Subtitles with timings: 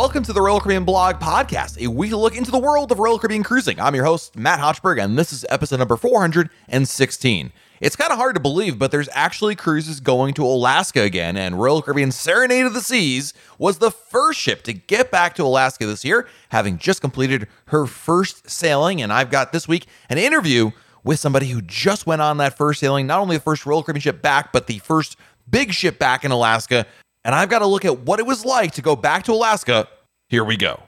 [0.00, 3.18] Welcome to the Royal Caribbean Blog Podcast, a weekly look into the world of Royal
[3.18, 3.78] Caribbean cruising.
[3.78, 7.52] I'm your host, Matt Hochberg, and this is episode number 416.
[7.82, 11.60] It's kind of hard to believe, but there's actually cruises going to Alaska again, and
[11.60, 15.84] Royal Caribbean Serenade of the Seas was the first ship to get back to Alaska
[15.84, 19.02] this year, having just completed her first sailing.
[19.02, 20.70] And I've got this week an interview
[21.04, 24.00] with somebody who just went on that first sailing, not only the first Royal Caribbean
[24.00, 25.18] ship back, but the first
[25.50, 26.86] big ship back in Alaska
[27.24, 29.88] and I've got to look at what it was like to go back to Alaska.
[30.30, 30.80] Here we go.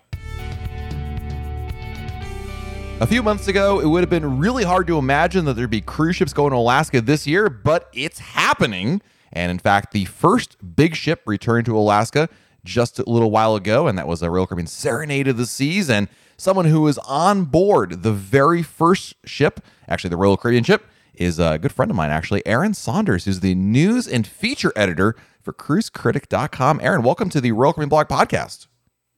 [3.00, 5.80] A few months ago, it would have been really hard to imagine that there'd be
[5.80, 9.02] cruise ships going to Alaska this year, but it's happening.
[9.32, 12.28] And in fact, the first big ship returned to Alaska
[12.64, 15.90] just a little while ago, and that was a Royal Caribbean Serenade of the Seas.
[15.90, 20.86] And someone who was on board the very first ship, actually the Royal Caribbean ship,
[21.14, 25.16] is a good friend of mine, actually, Aaron Saunders, who's the news and feature editor
[25.40, 26.78] for cruisecritic.com.
[26.80, 28.68] Aaron, welcome to the Royal Caribbean Blog podcast.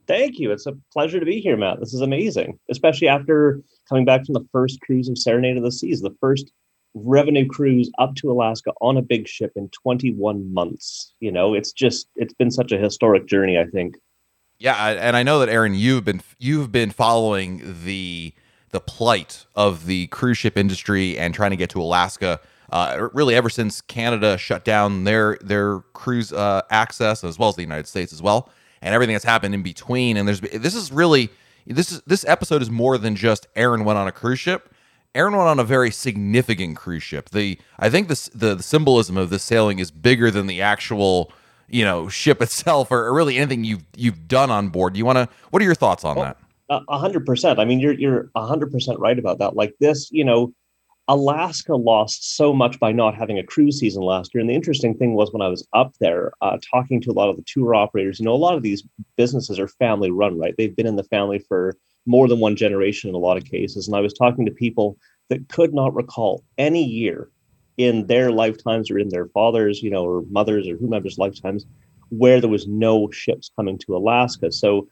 [0.07, 0.53] Thank you.
[0.53, 1.81] It's a pleasure to be here, Matt.
[1.81, 5.73] This is amazing, especially after coming back from the first cruise of Serenade of the
[5.73, 6.53] Seas, the first
[6.95, 11.13] revenue cruise up to Alaska on a big ship in 21 months.
[11.21, 13.97] You know, it's just it's been such a historic journey, I think.
[14.59, 18.33] Yeah, and I know that Aaron you've been you've been following the
[18.71, 23.35] the plight of the cruise ship industry and trying to get to Alaska uh, really
[23.35, 27.87] ever since Canada shut down their their cruise uh, access as well as the United
[27.87, 28.51] States as well,
[28.85, 30.17] and everything that's happened in between.
[30.17, 31.31] And there's this is really
[31.67, 34.73] this is this episode is more than just Aaron went on a cruise ship.
[35.15, 37.31] Aaron went on a very significant cruise ship.
[37.31, 41.33] The I think this the, the symbolism of this sailing is bigger than the actual
[41.67, 44.97] you know ship itself or, or really anything you've you've done on board.
[44.97, 45.29] You want to?
[45.51, 46.85] What are your thoughts on well, that?
[46.89, 47.59] A hundred percent.
[47.59, 49.57] I mean, you're you're a hundred percent right about that.
[49.57, 50.53] Like this, you know,
[51.09, 54.41] Alaska lost so much by not having a cruise season last year.
[54.41, 57.29] And the interesting thing was when I was up there uh, talking to a lot
[57.29, 58.83] of the tour operators, you know, a lot of these
[59.17, 60.55] businesses are family run, right?
[60.57, 61.77] They've been in the family for
[62.07, 63.87] more than one generation in a lot of cases.
[63.87, 64.97] And I was talking to people
[65.29, 67.31] that could not recall any year
[67.77, 71.67] in their lifetimes or in their fathers, you know, or mothers or whomever's lifetimes
[72.11, 74.53] where there was no ships coming to Alaska.
[74.53, 74.89] So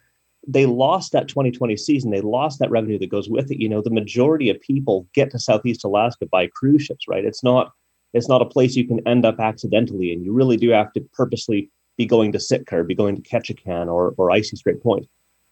[0.47, 2.10] they lost that 2020 season.
[2.10, 3.60] They lost that revenue that goes with it.
[3.60, 7.25] You know, the majority of people get to Southeast Alaska by cruise ships, right?
[7.25, 7.72] It's not
[8.12, 11.00] it's not a place you can end up accidentally, and you really do have to
[11.14, 15.06] purposely be going to Sitka, or be going to Ketchikan or or Icy Strait Point.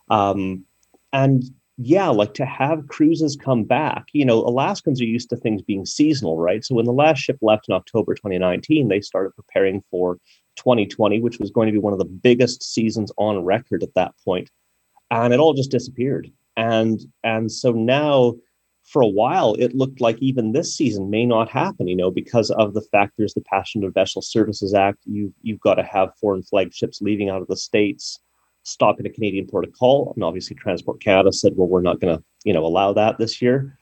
[0.09, 0.65] Um,
[1.13, 1.45] and
[1.79, 5.87] yeah, like to have cruises come back, you know, Alaskans are used to things being
[5.87, 6.63] seasonal, right?
[6.63, 10.17] So when the last ship left in October 2019, they started preparing for
[10.57, 14.13] 2020, which was going to be one of the biggest seasons on record at that
[14.25, 14.51] point
[15.11, 16.31] and it all just disappeared.
[16.57, 18.35] And and so now
[18.85, 22.51] for a while it looked like even this season may not happen, you know, because
[22.53, 24.99] of the fact there's the Passenger Vessel Services Act.
[25.05, 28.21] You you've got to have foreign flag ships leaving out of the states
[28.63, 30.13] stop in a Canadian port of call.
[30.15, 33.77] And obviously Transport Canada said, well, we're not gonna, you know, allow that this year.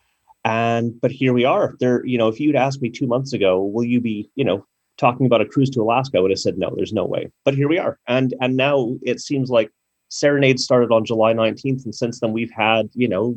[0.45, 1.75] And but here we are.
[1.81, 4.67] There, you know, if you'd asked me two months ago, will you be, you know,
[4.97, 7.31] talking about a cruise to Alaska, I would have said no, there's no way.
[7.45, 7.99] But here we are.
[8.07, 9.71] And and now it seems like
[10.09, 13.35] Serenade started on July 19th, and since then we've had, you know,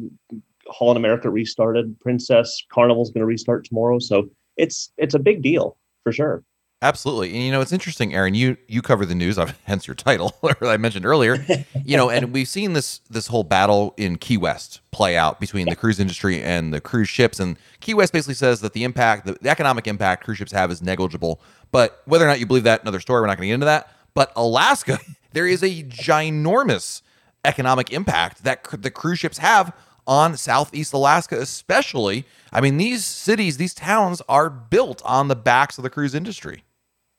[0.67, 5.77] Holland America restarted, Princess Carnival's going to restart tomorrow, so it's it's a big deal
[6.03, 6.43] for sure.
[6.83, 8.33] Absolutely, and you know it's interesting, Aaron.
[8.33, 11.45] You you cover the news, hence your title, I mentioned earlier.
[11.83, 15.67] You know, and we've seen this this whole battle in Key West play out between
[15.67, 17.39] the cruise industry and the cruise ships.
[17.39, 20.71] And Key West basically says that the impact, the, the economic impact cruise ships have
[20.71, 21.41] is negligible.
[21.71, 23.19] But whether or not you believe that, another story.
[23.19, 23.91] We're not going to get into that.
[24.13, 24.99] But Alaska
[25.33, 27.01] there is a ginormous
[27.43, 29.75] economic impact that the cruise ships have
[30.07, 32.25] on Southeast Alaska, especially.
[32.51, 36.63] I mean, these cities, these towns are built on the backs of the cruise industry.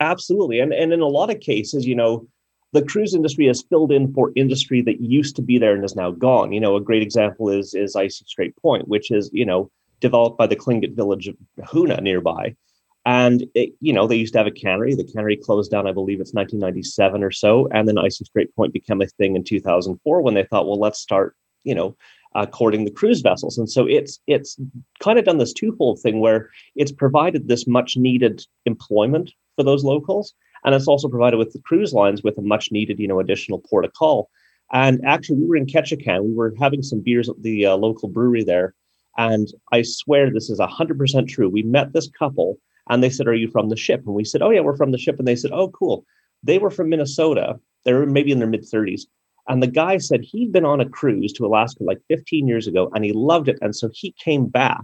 [0.01, 0.61] Absolutely.
[0.61, 2.27] And, and in a lot of cases, you know,
[2.73, 5.95] the cruise industry has filled in for industry that used to be there and is
[5.95, 6.53] now gone.
[6.53, 9.71] You know, a great example is is Icy Strait Point, which is, you know,
[10.01, 12.57] developed by the Tlingit village of Hoonah nearby.
[13.05, 14.95] And it, you know, they used to have a cannery.
[14.95, 17.69] The cannery closed down, I believe it's 1997 or so.
[17.73, 21.01] And then Icy Strait Point became a thing in 2004 when they thought, well, let's
[21.01, 21.35] start,
[21.65, 21.97] you know,
[22.35, 23.59] uh, courting the cruise vessels.
[23.59, 24.57] And so it's it's
[25.01, 29.85] kind of done this twofold thing where it's provided this much needed employment for those
[29.85, 30.35] locals,
[30.65, 33.59] and it's also provided with the cruise lines with a much needed, you know, additional
[33.59, 34.31] port of call.
[34.73, 36.25] And actually, we were in Ketchikan.
[36.25, 38.75] We were having some beers at the uh, local brewery there,
[39.19, 41.51] and I swear this is hundred percent true.
[41.51, 42.59] We met this couple
[42.89, 44.03] and they said, Are you from the ship?
[44.07, 45.19] And we said, Oh, yeah, we're from the ship.
[45.19, 46.05] And they said, Oh, cool.
[46.43, 47.59] They were from Minnesota.
[47.85, 49.03] They were maybe in their mid 30s.
[49.49, 52.91] And the guy said he'd been on a cruise to Alaska like 15 years ago
[52.95, 53.59] and he loved it.
[53.61, 54.83] And so he came back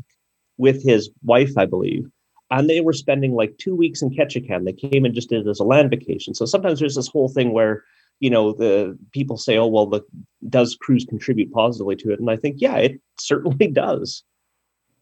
[0.56, 2.08] with his wife, I believe.
[2.50, 4.64] And they were spending like two weeks in Ketchikan.
[4.64, 6.34] They came and just did it as a land vacation.
[6.34, 7.84] So sometimes there's this whole thing where
[8.20, 10.02] you know the people say oh well the
[10.48, 14.24] does cruise contribute positively to it and i think yeah it certainly does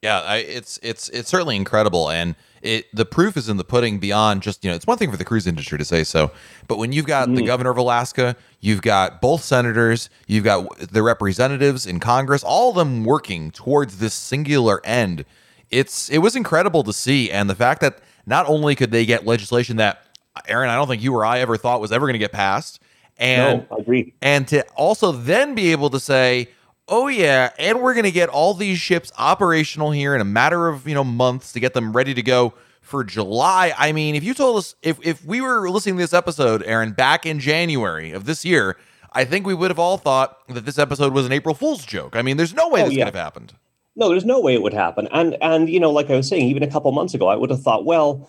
[0.02, 3.98] yeah I, it's it's it's certainly incredible and it the proof is in the pudding
[3.98, 6.30] beyond just you know it's one thing for the cruise industry to say so
[6.68, 7.36] but when you've got mm.
[7.36, 12.70] the governor of alaska you've got both senators you've got the representatives in congress all
[12.70, 15.24] of them working towards this singular end
[15.70, 19.26] it's it was incredible to see and the fact that not only could they get
[19.26, 20.02] legislation that
[20.48, 22.80] aaron i don't think you or i ever thought was ever going to get passed
[23.18, 24.14] and no, I agree.
[24.20, 26.48] And to also then be able to say,
[26.88, 30.68] "Oh yeah, and we're going to get all these ships operational here in a matter
[30.68, 34.24] of, you know, months to get them ready to go for July." I mean, if
[34.24, 38.12] you told us if if we were listening to this episode, Aaron, back in January
[38.12, 38.76] of this year,
[39.12, 42.16] I think we would have all thought that this episode was an April Fool's joke.
[42.16, 43.04] I mean, there's no way oh, this yeah.
[43.04, 43.54] could have happened.
[43.96, 45.08] No, there's no way it would happen.
[45.10, 47.50] And and you know, like I was saying, even a couple months ago, I would
[47.50, 48.28] have thought, well,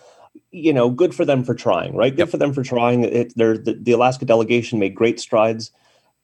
[0.50, 2.10] you know, good for them for trying, right?
[2.10, 2.28] Good yep.
[2.30, 3.04] for them for trying.
[3.04, 5.70] It, the, the Alaska delegation made great strides,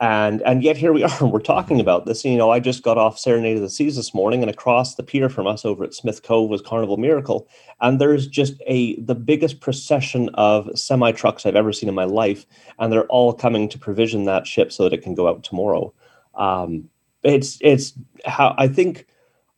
[0.01, 1.27] and and yet here we are.
[1.27, 2.25] We're talking about this.
[2.25, 5.03] You know, I just got off Serenade of the Seas this morning, and across the
[5.03, 7.49] pier from us over at Smith Cove was Carnival Miracle,
[7.81, 12.05] and there's just a the biggest procession of semi trucks I've ever seen in my
[12.05, 12.47] life,
[12.79, 15.93] and they're all coming to provision that ship so that it can go out tomorrow.
[16.35, 16.89] Um,
[17.23, 17.93] it's it's
[18.27, 19.07] how I think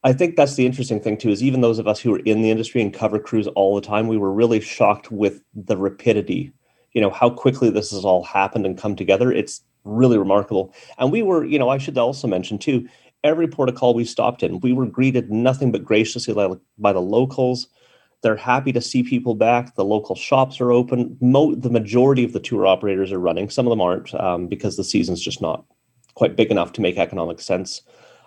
[0.05, 1.31] I think that's the interesting thing too.
[1.31, 3.87] Is even those of us who are in the industry and cover cruise all the
[3.87, 6.53] time, we were really shocked with the rapidity.
[6.93, 9.33] You know how quickly this has all happened and come together.
[9.33, 10.75] It's really remarkable.
[10.99, 12.89] And we were, you know, I should also mention too.
[13.25, 16.35] Every port of call we stopped in, we were greeted nothing but graciously
[16.79, 17.69] by the locals.
[18.23, 19.75] They're happy to see people back.
[19.75, 21.17] The local shops are open.
[21.21, 23.51] Mo- the majority of the tour operators are running.
[23.51, 25.65] Some of them aren't um, because the season's just not
[26.15, 27.83] quite big enough to make economic sense.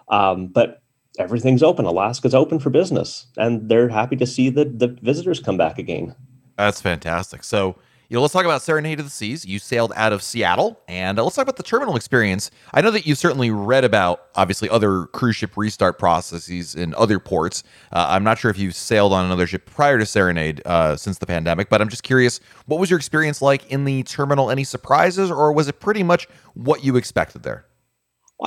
[0.10, 0.82] Um, but
[1.18, 1.86] everything's open.
[1.86, 6.16] Alaska's open for business, and they're happy to see the the visitors come back again.
[6.58, 7.44] That's fantastic.
[7.44, 7.76] So,
[8.10, 9.46] you know, let's talk about Serenade of the Seas.
[9.46, 12.50] You sailed out of Seattle, and uh, let's talk about the terminal experience.
[12.74, 17.20] I know that you certainly read about, obviously, other cruise ship restart processes in other
[17.20, 17.64] ports.
[17.94, 21.20] Uh, I'm not sure if you sailed on another ship prior to Serenade uh, since
[21.20, 24.50] the pandemic, but I'm just curious, what was your experience like in the terminal?
[24.50, 27.68] Any surprises, or was it pretty much what you expected there?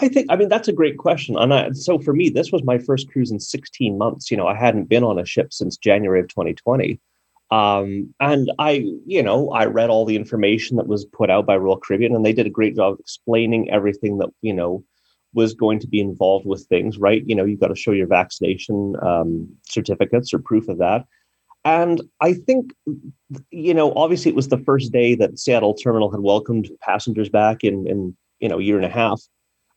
[0.00, 1.36] I think, I mean, that's a great question.
[1.38, 4.28] And I, so for me, this was my first cruise in 16 months.
[4.28, 6.98] You know, I hadn't been on a ship since January of 2020.
[7.52, 11.58] Um, and I, you know, I read all the information that was put out by
[11.58, 14.82] Royal Caribbean, and they did a great job of explaining everything that, you know,
[15.34, 17.22] was going to be involved with things, right?
[17.26, 21.04] You know, you've got to show your vaccination um, certificates or proof of that.
[21.66, 22.72] And I think,
[23.50, 27.62] you know, obviously it was the first day that Seattle Terminal had welcomed passengers back
[27.64, 29.20] in, in you know, a year and a half.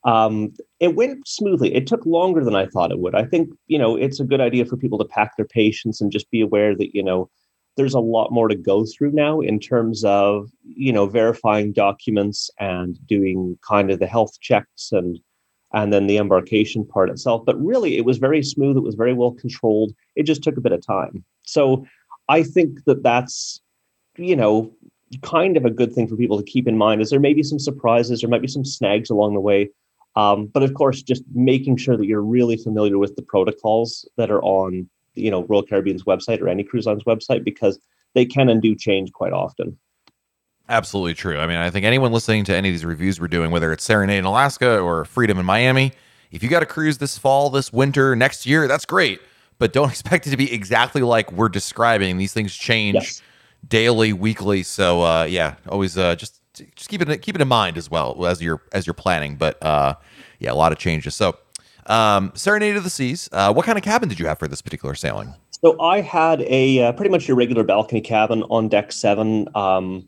[0.06, 1.76] Um, it went smoothly.
[1.76, 3.16] It took longer than I thought it would.
[3.16, 6.12] I think, you know, it's a good idea for people to pack their patience and
[6.12, 7.30] just be aware that, you know,
[7.78, 12.50] there's a lot more to go through now in terms of, you know, verifying documents
[12.60, 15.20] and doing kind of the health checks and
[15.74, 17.44] and then the embarkation part itself.
[17.46, 18.78] But really it was very smooth.
[18.78, 19.94] It was very well controlled.
[20.16, 21.26] It just took a bit of time.
[21.44, 21.86] So
[22.30, 23.62] I think that that's,
[24.16, 24.74] you know,
[25.22, 27.44] kind of a good thing for people to keep in mind is there may be
[27.44, 29.70] some surprises, there might be some snags along the way
[30.16, 34.32] um, but of course, just making sure that you're really familiar with the protocols that
[34.32, 37.80] are on, you know, Royal Caribbean's website or any cruise line's website because
[38.14, 39.78] they can and do change quite often.
[40.68, 41.38] Absolutely true.
[41.40, 43.84] I mean, I think anyone listening to any of these reviews we're doing, whether it's
[43.84, 45.92] Serenade in Alaska or Freedom in Miami,
[46.32, 49.22] if you got a cruise this fall, this winter, next year, that's great.
[49.60, 52.18] But don't expect it to be exactly like we're describing.
[52.18, 53.22] These things change yes.
[53.68, 54.64] daily, weekly.
[54.64, 58.26] So uh, yeah, always uh, just just keep it keep it in mind as well
[58.26, 59.36] as you're as you're planning.
[59.36, 59.96] But uh,
[60.40, 61.16] yeah, a lot of changes.
[61.16, 61.38] So,
[61.88, 63.30] um, Serenade of the Seas.
[63.32, 65.34] Uh, what kind of cabin did you have for this particular sailing?
[65.52, 69.48] So I had a uh, pretty much your regular balcony cabin on deck seven.
[69.56, 70.08] Um,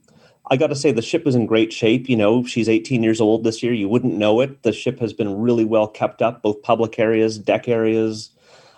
[0.50, 2.07] I got to say the ship was in great shape.
[2.07, 3.74] You know, she's 18 years old this year.
[3.74, 4.63] You wouldn't know it.
[4.63, 8.29] The ship has been really well kept up, both public areas, deck areas.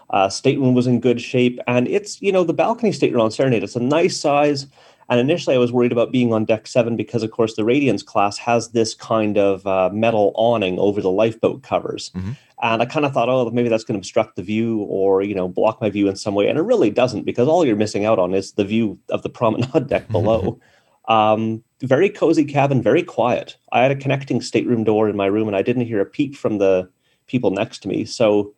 [0.10, 3.63] Uh, stateroom was in good shape, and it's you know the balcony stateroom on Serenade.
[3.63, 4.68] It's a nice size.
[5.10, 8.03] And initially, I was worried about being on deck seven because, of course, the Radiance
[8.03, 12.12] class has this kind of uh, metal awning over the lifeboat covers.
[12.12, 12.32] Mm-hmm.
[12.62, 15.34] And I kind of thought, oh, maybe that's going to obstruct the view or, you
[15.34, 16.48] know, block my view in some way.
[16.50, 19.30] And it really doesn't because all you're missing out on is the view of the
[19.30, 20.60] promenade deck below.
[21.08, 23.56] um, very cozy cabin, very quiet.
[23.72, 26.36] I had a connecting stateroom door in my room and I didn't hear a peep
[26.36, 26.89] from the
[27.28, 28.04] people next to me.
[28.04, 28.54] So,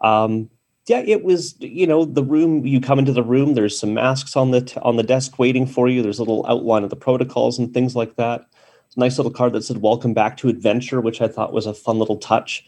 [0.00, 0.48] um,
[0.86, 2.66] yeah, it was you know the room.
[2.66, 3.54] You come into the room.
[3.54, 6.02] There's some masks on the t- on the desk waiting for you.
[6.02, 8.46] There's a little outline of the protocols and things like that.
[8.96, 11.98] Nice little card that said "Welcome back to adventure," which I thought was a fun
[11.98, 12.66] little touch.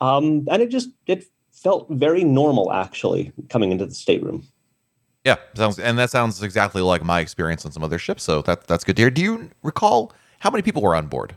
[0.00, 4.46] Um, and it just it felt very normal actually coming into the stateroom.
[5.24, 8.22] Yeah, sounds and that sounds exactly like my experience on some other ships.
[8.22, 9.10] So that that's good to hear.
[9.10, 11.34] Do you recall How many people were on board?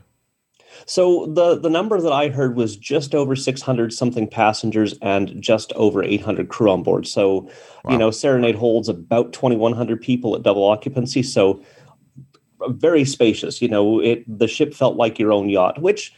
[0.86, 5.72] So the the number that I heard was just over 600 something passengers and just
[5.74, 7.06] over 800 crew on board.
[7.06, 7.50] So,
[7.84, 7.92] wow.
[7.92, 11.62] you know, Serenade holds about 2100 people at double occupancy, so
[12.68, 13.60] very spacious.
[13.62, 16.14] You know, it the ship felt like your own yacht, which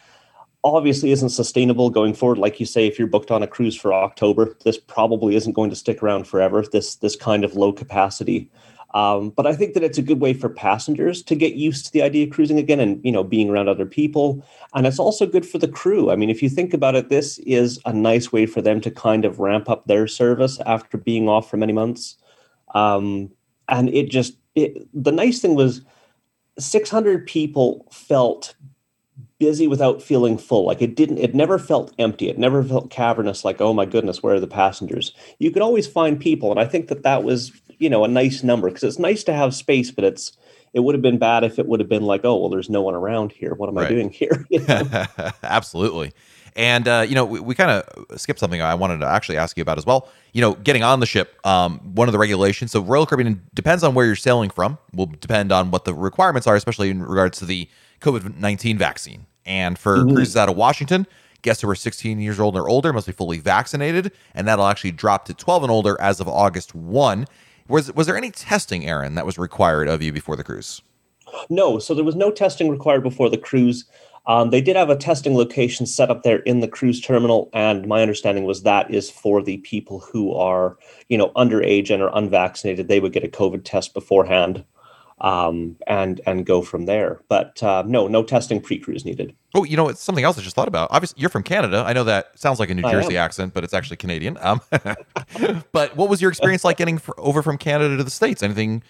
[0.65, 2.39] obviously isn't sustainable going forward.
[2.39, 5.71] Like you say if you're booked on a cruise for october this probably isn't going
[5.71, 8.51] to stick around forever this this kind of low capacity.
[8.95, 11.93] Um, but i think that it's a good way for passengers to get used to
[11.93, 14.45] the idea of cruising again and you know being around other people.
[14.75, 16.11] And it's also good for the crew.
[16.11, 18.91] I mean if you think about it this is a nice way for them to
[18.91, 22.17] kind of ramp up their service after being off for many months.
[22.75, 23.31] Um,
[23.69, 25.83] and it just it, the nice thing was
[26.63, 28.55] 600 people felt
[29.39, 30.65] busy without feeling full.
[30.67, 32.29] Like it didn't, it never felt empty.
[32.29, 33.45] It never felt cavernous.
[33.45, 35.13] Like, oh my goodness, where are the passengers?
[35.39, 38.43] You could always find people, and I think that that was, you know, a nice
[38.43, 40.33] number because it's nice to have space, but it's
[40.73, 42.83] it would have been bad if it would have been like, oh well, there's no
[42.83, 43.55] one around here.
[43.55, 43.87] What am right.
[43.87, 44.47] I doing here?
[44.51, 45.07] You know?
[45.43, 46.13] Absolutely.
[46.57, 49.57] And uh, you know, we, we kind of skipped something I wanted to actually ask
[49.57, 50.09] you about as well.
[50.33, 52.73] You know, getting on the ship, um, one of the regulations.
[52.73, 54.79] So Royal Caribbean depends on where you're sailing from.
[54.95, 57.69] Will depend on what the requirements are, especially in regards to the
[58.01, 59.27] COVID nineteen vaccine.
[59.45, 60.15] And for mm-hmm.
[60.15, 61.07] cruises out of Washington,
[61.43, 64.93] guests who are 16 years old or older must be fully vaccinated, and that'll actually
[64.93, 67.27] drop to 12 and older as of August 1.
[67.69, 70.83] Was was there any testing, Aaron, that was required of you before the cruise?
[71.49, 73.85] No, so there was no testing required before the cruise.
[74.27, 77.87] Um, they did have a testing location set up there in the cruise terminal, and
[77.87, 80.77] my understanding was that is for the people who are,
[81.09, 82.87] you know, underage and are unvaccinated.
[82.87, 84.65] They would get a COVID test beforehand
[85.23, 87.21] um, and and go from there.
[87.29, 89.35] But uh, no, no testing pre-cruise needed.
[89.55, 90.89] Oh, you know, it's something else I just thought about.
[90.91, 91.85] Obviously, you're from Canada.
[91.87, 94.37] I know that sounds like a New Jersey accent, but it's actually Canadian.
[94.41, 94.61] Um,
[95.73, 98.43] but what was your experience like getting for, over from Canada to the states?
[98.43, 98.83] Anything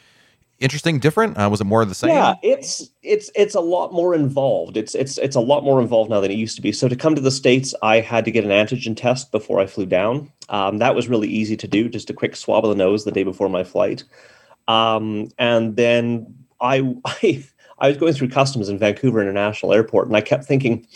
[0.62, 1.36] interesting, different?
[1.36, 2.10] Uh, was it more of the same?
[2.10, 4.76] Yeah, it's it's it's a lot more involved.
[4.76, 6.72] It's it's it's a lot more involved now than it used to be.
[6.72, 9.66] So to come to the states, I had to get an antigen test before I
[9.66, 10.30] flew down.
[10.48, 13.12] Um, that was really easy to do, just a quick swab of the nose the
[13.12, 14.04] day before my flight.
[14.68, 17.44] Um, and then I, I,
[17.78, 20.86] I was going through customs in Vancouver International Airport, and I kept thinking,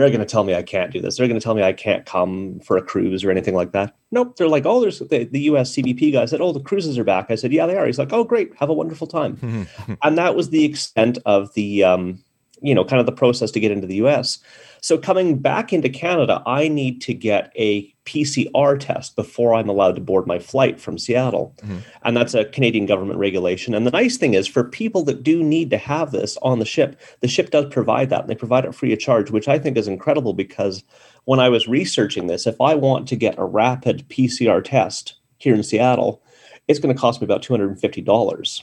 [0.00, 1.16] they're going to tell me I can't do this.
[1.16, 3.96] They're going to tell me I can't come for a cruise or anything like that.
[4.10, 4.36] Nope.
[4.36, 7.30] They're like, oh, there's the, the US CBP guy said, oh, the cruises are back.
[7.30, 7.86] I said, yeah, they are.
[7.86, 8.52] He's like, oh, great.
[8.56, 9.66] Have a wonderful time.
[10.02, 12.22] and that was the extent of the, um,
[12.60, 14.38] you know, kind of the process to get into the US.
[14.80, 19.96] So coming back into Canada, I need to get a PCR test before I'm allowed
[19.96, 21.54] to board my flight from Seattle.
[21.58, 21.78] Mm-hmm.
[22.04, 23.74] And that's a Canadian government regulation.
[23.74, 26.64] And the nice thing is, for people that do need to have this on the
[26.64, 28.22] ship, the ship does provide that.
[28.22, 30.82] And they provide it free of charge, which I think is incredible because
[31.24, 35.54] when I was researching this, if I want to get a rapid PCR test here
[35.54, 36.22] in Seattle,
[36.68, 38.62] it's going to cost me about $250.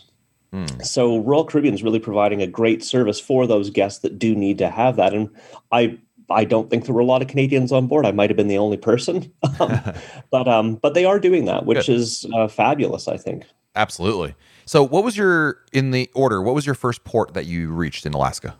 [0.53, 0.85] Mm.
[0.85, 4.57] So Royal Caribbean is really providing a great service for those guests that do need
[4.59, 5.13] to have that.
[5.13, 5.29] And
[5.71, 5.97] I
[6.29, 8.05] I don't think there were a lot of Canadians on board.
[8.05, 9.79] I might have been the only person, um,
[10.31, 11.95] but um, but they are doing that, which Good.
[11.95, 13.07] is uh, fabulous.
[13.07, 13.45] I think.
[13.75, 14.35] Absolutely.
[14.65, 16.41] So, what was your in the order?
[16.41, 18.55] What was your first port that you reached in Alaska?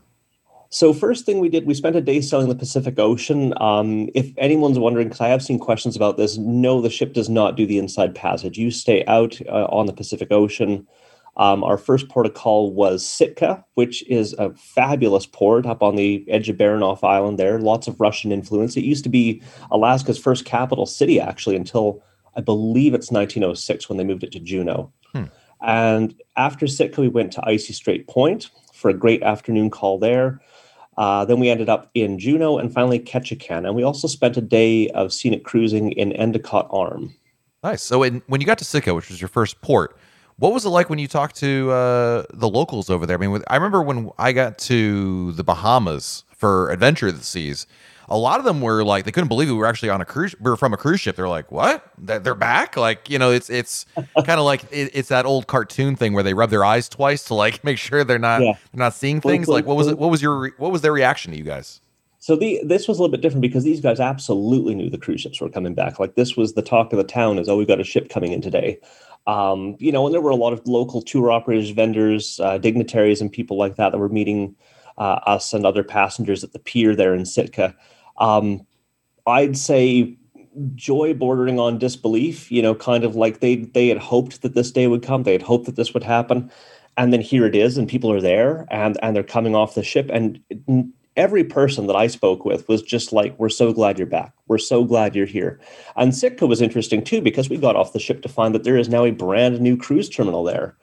[0.74, 3.54] So first thing we did, we spent a day sailing the Pacific Ocean.
[3.62, 7.30] Um, if anyone's wondering, because I have seen questions about this, no, the ship does
[7.30, 8.58] not do the inside passage.
[8.58, 10.88] You stay out uh, on the Pacific Ocean.
[11.36, 15.96] Um, our first port of call was Sitka, which is a fabulous port up on
[15.96, 17.60] the edge of Baranof Island there.
[17.60, 18.78] Lots of Russian influence.
[18.78, 22.04] It used to be Alaska's first capital city, actually, until
[22.36, 24.92] I believe it's 1906 when they moved it to Juneau.
[25.12, 25.24] Hmm.
[25.62, 30.40] And after Sitka, we went to Icy Strait Point for a great afternoon call there.
[30.98, 33.66] Uh, then we ended up in Juneau and finally Ketchikan.
[33.66, 37.16] And we also spent a day of scenic cruising in Endicott Arm.
[37.64, 37.82] Nice.
[37.82, 39.98] So in, when you got to Sitka, which was your first port,
[40.38, 43.18] what was it like when you talked to uh, the locals over there?
[43.18, 47.24] I mean, with, I remember when I got to the Bahamas for Adventure of the
[47.24, 47.68] Seas.
[48.10, 50.36] A lot of them were like they couldn't believe we were actually on a cruise.
[50.38, 51.16] We were from a cruise ship.
[51.16, 51.90] They're like, "What?
[51.98, 55.96] They're back?" Like you know, it's it's kind of like it, it's that old cartoon
[55.96, 58.54] thing where they rub their eyes twice to like make sure they're not yeah.
[58.74, 59.48] they're not seeing things.
[59.48, 59.98] Like what was it?
[59.98, 61.80] What was your what was their reaction to you guys?
[62.24, 65.20] So the this was a little bit different because these guys absolutely knew the cruise
[65.22, 66.00] ships were coming back.
[66.00, 68.32] Like this was the talk of the town is, oh, we've got a ship coming
[68.32, 68.80] in today.
[69.26, 73.22] Um, you know, and there were a lot of local tour operators, vendors, uh, dignitaries,
[73.22, 74.56] and people like that that were meeting
[74.98, 77.76] uh, us and other passengers at the pier there in Sitka.
[78.18, 78.66] Um,
[79.26, 80.18] I'd say
[80.76, 82.52] joy bordering on disbelief.
[82.52, 85.24] You know, kind of like they they had hoped that this day would come.
[85.24, 86.52] They had hoped that this would happen,
[86.98, 89.84] and then here it is, and people are there, and and they're coming off the
[89.84, 90.40] ship, and
[91.16, 94.34] every person that I spoke with was just like, We're so glad you're back.
[94.48, 95.60] We're so glad you're here.
[95.96, 98.78] And Sitka was interesting too, because we got off the ship to find that there
[98.78, 100.76] is now a brand new cruise terminal there.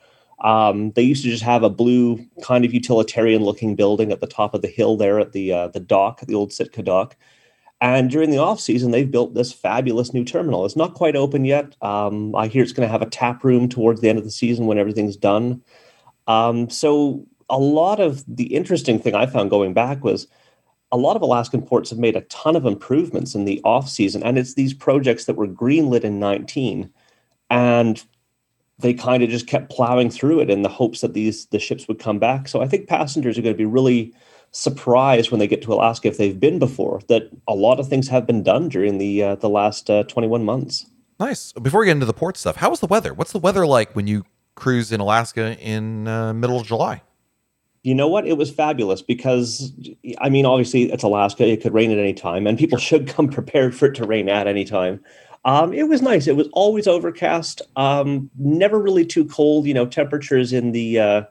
[0.42, 4.26] Um, they used to just have a blue kind of utilitarian looking building at the
[4.26, 7.16] top of the hill there at the uh, the dock, the old Sitka dock.
[7.82, 10.66] And during the off season, they've built this fabulous new terminal.
[10.66, 11.76] It's not quite open yet.
[11.82, 14.30] Um, I hear it's going to have a tap room towards the end of the
[14.30, 15.62] season when everything's done.
[16.26, 20.26] Um, so a lot of the interesting thing I found going back was
[20.92, 24.22] a lot of Alaskan ports have made a ton of improvements in the off season,
[24.22, 26.90] and it's these projects that were greenlit in 19,
[27.50, 28.02] and
[28.78, 31.86] they kind of just kept plowing through it in the hopes that these the ships
[31.86, 32.48] would come back.
[32.48, 34.14] So I think passengers are going to be really
[34.52, 38.08] surprised when they get to Alaska if they've been before that a lot of things
[38.08, 40.86] have been done during the uh, the last uh, 21 months.
[41.20, 41.52] Nice.
[41.52, 43.12] Before we get into the port stuff, how was the weather?
[43.12, 47.02] What's the weather like when you cruise in Alaska in uh, middle of July?
[47.82, 48.26] You know what?
[48.26, 49.72] It was fabulous because,
[50.18, 51.46] I mean, obviously it's Alaska.
[51.46, 54.28] It could rain at any time, and people should come prepared for it to rain
[54.28, 55.02] at any time.
[55.44, 56.26] Um, it was nice.
[56.26, 57.62] It was always overcast.
[57.76, 59.66] Um, never really too cold.
[59.66, 61.22] You know, temperatures in the uh,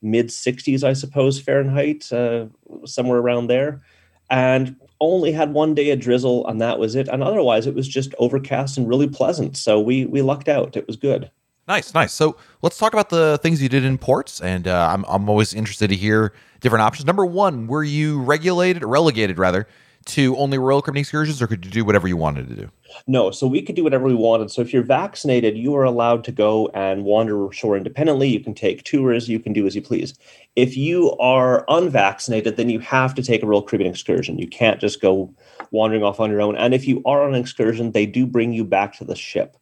[0.00, 2.46] mid 60s, I suppose, Fahrenheit, uh,
[2.84, 3.82] somewhere around there.
[4.30, 7.08] And only had one day of drizzle, and that was it.
[7.08, 9.56] And otherwise, it was just overcast and really pleasant.
[9.56, 10.76] So we we lucked out.
[10.76, 11.30] It was good.
[11.68, 12.14] Nice, nice.
[12.14, 15.52] So let's talk about the things you did in ports, and uh, I'm I'm always
[15.52, 17.04] interested to hear different options.
[17.04, 19.68] Number one, were you regulated or relegated rather
[20.06, 22.70] to only Royal Caribbean excursions, or could you do whatever you wanted to do?
[23.06, 24.50] No, so we could do whatever we wanted.
[24.50, 28.28] So if you're vaccinated, you are allowed to go and wander shore independently.
[28.28, 29.28] You can take tours.
[29.28, 30.14] You can do as you please.
[30.56, 34.38] If you are unvaccinated, then you have to take a Royal Caribbean excursion.
[34.38, 35.34] You can't just go
[35.70, 36.56] wandering off on your own.
[36.56, 39.58] And if you are on an excursion, they do bring you back to the ship.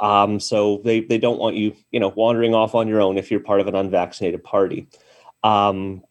[0.00, 3.30] Um, so they, they don't want you, you know, wandering off on your own if
[3.30, 4.88] you're part of an unvaccinated party.
[5.44, 6.02] Um,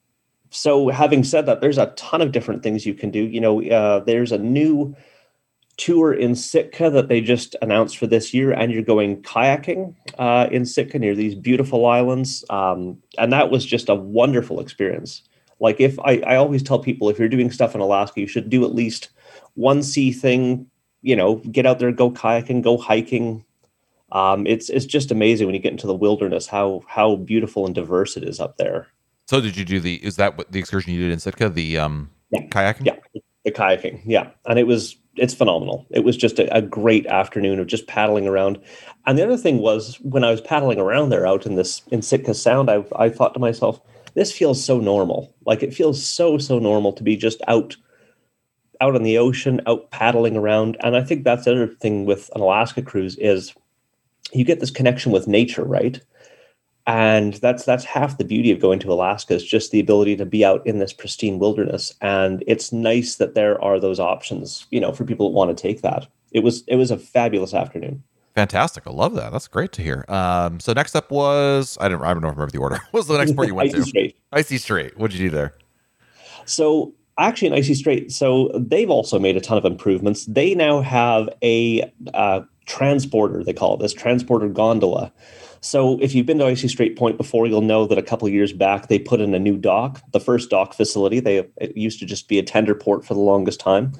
[0.51, 3.24] so having said that, there's a ton of different things you can do.
[3.24, 4.96] You know, uh, there's a new
[5.78, 10.47] tour in Sitka that they just announced for this year, and you're going kayaking uh,
[10.52, 15.23] in Sitka near these beautiful islands, um, and that was just a wonderful experience.
[15.60, 18.49] Like if I, I always tell people, if you're doing stuff in Alaska, you should
[18.49, 19.10] do at least
[19.56, 20.67] one sea thing.
[21.02, 23.45] You know, get out there, go kayaking, go hiking,
[24.12, 27.76] um, it's it's just amazing when you get into the wilderness how how beautiful and
[27.76, 28.88] diverse it is up there.
[29.28, 29.95] So did you do the?
[30.04, 31.50] Is that what the excursion you did in Sitka?
[31.50, 32.48] The um, yeah.
[32.48, 32.86] kayaking.
[32.86, 34.02] Yeah, the kayaking.
[34.06, 35.86] Yeah, and it was it's phenomenal.
[35.91, 38.58] It was just a, a, great afternoon of just paddling around.
[39.06, 42.02] And the other thing was when I was paddling around there out in this in
[42.02, 43.82] Sitka Sound, I I thought to myself,
[44.15, 45.34] this feels so normal.
[45.45, 47.76] Like it feels so so normal to be just out
[48.82, 50.78] out on the ocean, out paddling around.
[50.82, 53.54] And I think that's the other thing with an Alaska cruise is
[54.34, 56.00] you get this connection with nature, right?
[56.88, 60.26] And that's that's half the beauty of going to Alaska is just the ability to
[60.26, 61.94] be out in this pristine wilderness.
[62.02, 65.62] And it's nice that there are those options, you know, for people that want to
[65.62, 66.08] take that.
[66.32, 68.04] It was it was a fabulous afternoon.
[68.36, 68.88] Fantastic.
[68.88, 69.32] I love that.
[69.32, 70.06] That's great to hear.
[70.08, 72.76] Um, so next up was I don't I don't remember the order.
[72.92, 73.86] what was the next port you went Icy to?
[73.86, 74.18] Strait.
[74.32, 74.98] Icy Strait.
[74.98, 75.56] What'd you do there?
[76.46, 76.94] So
[77.27, 80.25] actually in Icy Strait, so they've also made a ton of improvements.
[80.25, 85.12] They now have a uh, transporter, they call it this transporter gondola.
[85.62, 88.53] So if you've been to Icy Strait Point before, you'll know that a couple years
[88.53, 91.19] back they put in a new dock, the first dock facility.
[91.19, 93.93] They it used to just be a tender port for the longest time.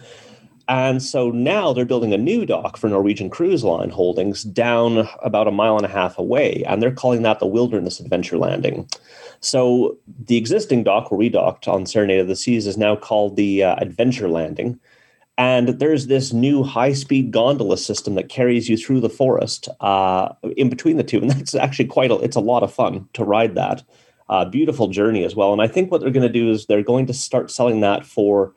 [0.70, 5.48] And so now they're building a new dock for Norwegian Cruise Line Holdings down about
[5.48, 8.88] a mile and a half away, and they're calling that the Wilderness Adventure Landing.
[9.40, 13.36] So the existing dock where we docked on Serenade of the Seas is now called
[13.36, 14.80] the uh, Adventure Landing.
[15.40, 20.34] And there's this new high speed gondola system that carries you through the forest uh,
[20.56, 21.18] in between the two.
[21.18, 23.82] And that's actually quite a, it's a lot of fun to ride that.
[24.28, 25.52] Uh, beautiful journey as well.
[25.52, 28.06] And I think what they're going to do is they're going to start selling that
[28.06, 28.54] for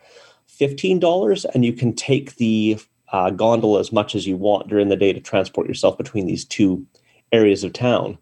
[0.62, 2.78] $15 and you can take the
[3.12, 6.44] uh, gondola as much as you want during the day to transport yourself between these
[6.44, 6.86] two
[7.32, 8.18] areas of town.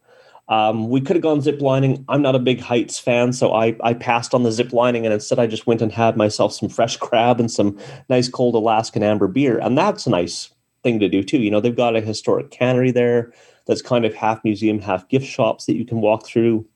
[0.48, 2.04] Um, we could have gone zip lining.
[2.08, 5.14] I'm not a big heights fan, so I, I passed on the zip lining and
[5.14, 9.04] instead I just went and had myself some fresh crab and some nice cold Alaskan
[9.04, 9.58] amber beer.
[9.58, 10.50] And that's a nice
[10.82, 11.38] thing to do too.
[11.38, 13.32] You know, they've got a historic cannery there
[13.66, 16.66] that's kind of half museum, half gift shops that you can walk through.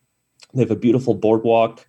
[0.53, 1.85] They have a beautiful boardwalk,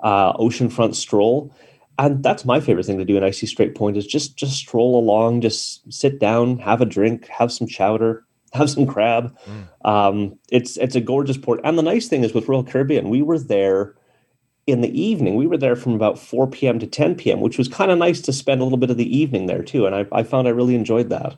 [0.00, 1.54] uh, oceanfront stroll.
[1.98, 4.98] And that's my favorite thing to do in Icy Strait Point is just just stroll
[4.98, 9.36] along, just sit down, have a drink, have some chowder, have some crab.
[9.46, 9.88] Mm.
[9.88, 13.22] Um, it's it's a gorgeous port, and the nice thing is with Royal Caribbean, we
[13.22, 13.94] were there
[14.66, 15.34] in the evening.
[15.34, 16.78] We were there from about 4 p.m.
[16.78, 19.16] to 10 p.m., which was kind of nice to spend a little bit of the
[19.18, 19.86] evening there too.
[19.86, 21.36] And I, I found I really enjoyed that.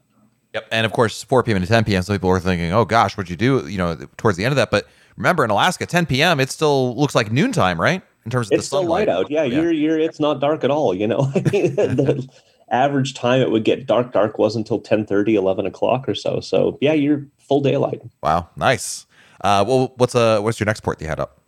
[0.53, 1.61] Yep, and of course, 4 p.m.
[1.61, 2.03] to 10 p.m.
[2.03, 4.57] Some people were thinking, "Oh gosh, what'd you do?" You know, towards the end of
[4.57, 4.71] that.
[4.71, 4.87] But
[5.17, 6.39] remember, in Alaska, 10 p.m.
[6.39, 8.03] it still looks like noontime, right?
[8.25, 9.31] In terms of it's the still light out.
[9.31, 9.99] Yeah, yeah, you're you're.
[9.99, 10.95] It's not dark at all.
[10.95, 12.29] You know, the,
[12.71, 16.41] average time it would get dark dark wasn't until 10 30 11 o'clock or so
[16.41, 19.05] so yeah you're full daylight wow nice
[19.45, 21.39] Uh, well, what's uh, what's your next port that you had up?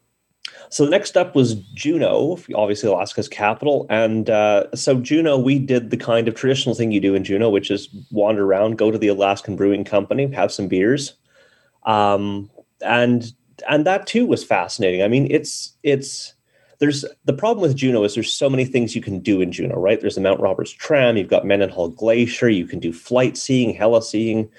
[0.68, 3.86] So the next up was Juneau, obviously Alaska's capital.
[3.88, 7.48] And uh, so Juneau, we did the kind of traditional thing you do in Juneau,
[7.48, 11.14] which is wander around, go to the Alaskan Brewing Company, have some beers,
[11.84, 12.50] um,
[12.84, 13.32] and
[13.68, 15.02] and that too was fascinating.
[15.02, 16.34] I mean, it's it's
[16.78, 19.76] there's the problem with Juneau is there's so many things you can do in Juneau,
[19.76, 20.00] right?
[20.00, 24.50] There's the Mount Roberts tram, you've got Mendenhall Glacier, you can do flight seeing, heli-seeing,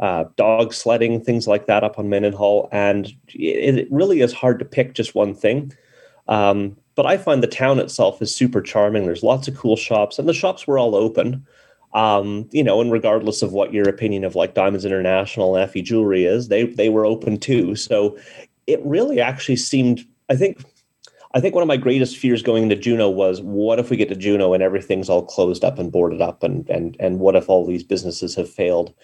[0.00, 2.68] uh, dog sledding, things like that up on Mendenhall.
[2.72, 5.72] And it, it, really is hard to pick just one thing.
[6.28, 9.04] Um, but I find the town itself is super charming.
[9.04, 11.46] There's lots of cool shops, and the shops were all open.
[11.92, 15.82] Um, you know, and regardless of what your opinion of like Diamonds International and Effy
[15.82, 17.76] Jewelry is, they they were open too.
[17.76, 18.16] So
[18.66, 20.04] it really actually seemed.
[20.30, 20.64] I think
[21.34, 24.08] I think one of my greatest fears going into Juneau was what if we get
[24.08, 27.48] to Juneau and everything's all closed up and boarded up and and and what if
[27.48, 28.94] all these businesses have failed?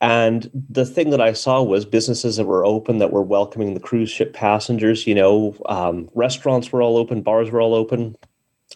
[0.00, 3.80] And the thing that I saw was businesses that were open that were welcoming the
[3.80, 5.06] cruise ship passengers.
[5.06, 8.16] You know, um, restaurants were all open, bars were all open.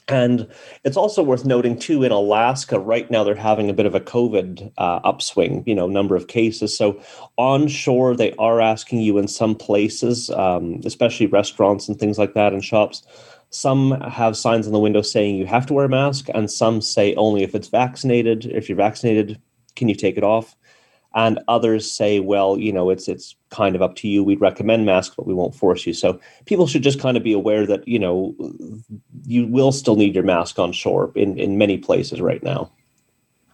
[0.09, 0.47] And
[0.85, 4.01] it's also worth noting too in Alaska right now they're having a bit of a
[4.01, 6.77] COVID uh, upswing, you know, number of cases.
[6.77, 7.01] So
[7.39, 12.53] onshore they are asking you in some places, um, especially restaurants and things like that
[12.53, 13.03] and shops.
[13.51, 16.81] Some have signs on the window saying you have to wear a mask, and some
[16.81, 18.45] say only if it's vaccinated.
[18.47, 19.41] If you're vaccinated,
[19.77, 20.57] can you take it off?
[21.17, 24.23] And others say well you know it's it's kind of up to you.
[24.23, 25.95] We'd recommend masks but we won't force you.
[25.95, 28.35] So people should just kind of be aware that you know
[29.27, 32.71] you will still need your mask on shore in in many places right now.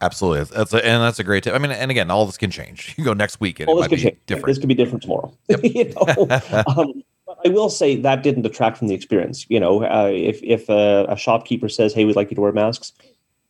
[0.01, 0.44] Absolutely.
[0.57, 1.55] That's a, and that's a great tip.
[1.55, 2.94] I mean and again all this can change.
[2.98, 4.18] You go next week and all it might be change.
[4.27, 4.46] different.
[4.46, 5.33] This could be different tomorrow.
[5.48, 5.61] Yep.
[5.64, 6.27] you know
[6.77, 7.03] um,
[7.44, 9.46] I will say that didn't detract from the experience.
[9.48, 12.53] You know, uh, if if a, a shopkeeper says, "Hey, we'd like you to wear
[12.53, 12.92] masks,"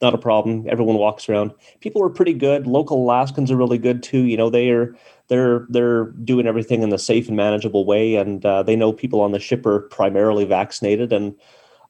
[0.03, 0.67] not a problem.
[0.69, 1.53] Everyone walks around.
[1.81, 2.67] People are pretty good.
[2.67, 4.25] Local Alaskans are really good too.
[4.25, 4.95] You know, they are
[5.29, 9.21] they're they're doing everything in the safe and manageable way, and uh, they know people
[9.21, 11.13] on the ship are primarily vaccinated.
[11.13, 11.35] And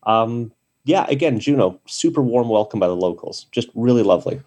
[0.04, 0.52] um,
[0.84, 3.46] yeah, again, Juneau, super warm welcome by the locals.
[3.50, 4.40] Just really lovely.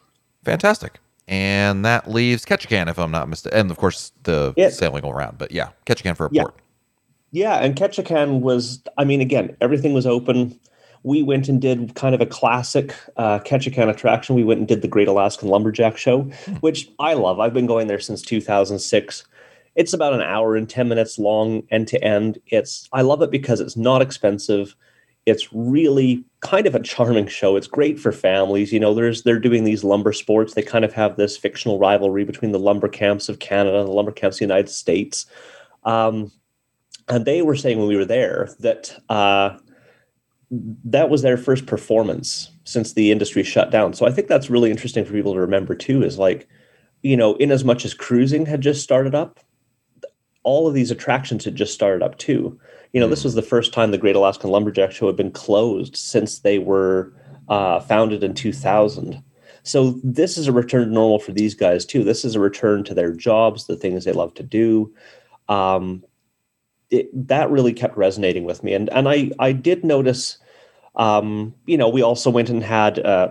[0.43, 0.99] Fantastic.
[1.27, 5.39] And that leaves Ketchikan, if I'm not mistaken, and of course the it, sailing around.
[5.39, 6.43] But yeah, Ketchikan for a yeah.
[6.43, 6.55] port.
[7.31, 8.81] Yeah, and Ketchikan was.
[8.97, 10.59] I mean, again, everything was open
[11.05, 14.35] we went and did kind of a classic uh, Ketchikan attraction.
[14.35, 16.53] We went and did the Great Alaskan Lumberjack Show, hmm.
[16.55, 17.39] which I love.
[17.39, 19.23] I've been going there since 2006.
[19.75, 22.39] It's about an hour and 10 minutes long end to end.
[22.47, 24.75] It's I love it because it's not expensive.
[25.27, 27.55] It's really kind of a charming show.
[27.55, 28.73] It's great for families.
[28.73, 30.55] You know, there's they're doing these lumber sports.
[30.55, 33.93] They kind of have this fictional rivalry between the lumber camps of Canada and the
[33.93, 35.27] lumber camps of the United States.
[35.83, 36.31] Um,
[37.07, 39.57] and they were saying when we were there that uh,
[40.51, 43.93] that was their first performance since the industry shut down.
[43.93, 46.47] So I think that's really interesting for people to remember too is like,
[47.01, 49.39] you know, in as much as cruising had just started up,
[50.43, 52.59] all of these attractions had just started up too.
[52.93, 53.09] You know, mm.
[53.09, 56.59] this was the first time the Great Alaskan Lumberjack Show had been closed since they
[56.59, 57.11] were
[57.49, 59.21] uh, founded in 2000.
[59.63, 62.03] So this is a return to normal for these guys too.
[62.03, 64.93] This is a return to their jobs, the things they love to do.
[65.49, 66.03] Um,
[66.89, 68.73] it, that really kept resonating with me.
[68.73, 70.37] And and I I did notice,
[70.95, 73.29] um, you know, we also went and had uh,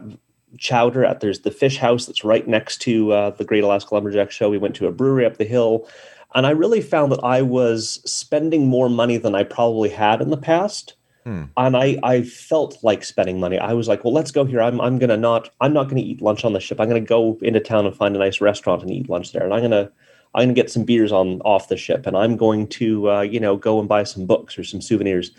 [0.58, 4.30] chowder at there's the fish house that's right next to uh, the Great Alaska Lumberjack
[4.30, 4.50] Show.
[4.50, 5.88] We went to a brewery up the hill,
[6.34, 10.30] and I really found that I was spending more money than I probably had in
[10.30, 10.94] the past.
[11.24, 11.44] Hmm.
[11.56, 13.58] And I, I felt like spending money.
[13.58, 14.60] I was like, well, let's go here.
[14.60, 16.78] I'm, I'm gonna not, I'm not gonna eat lunch on the ship.
[16.78, 19.42] I'm gonna go into town and find a nice restaurant and eat lunch there.
[19.42, 19.90] And I'm gonna,
[20.34, 23.20] I'm going to get some beers on off the ship, and I'm going to uh,
[23.22, 25.30] you know go and buy some books or some souvenirs.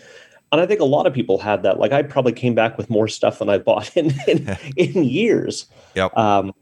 [0.52, 1.78] And I think a lot of people had that.
[1.78, 5.66] Like I probably came back with more stuff than I bought in in, in years.
[5.94, 6.16] Yep.
[6.16, 6.52] Um,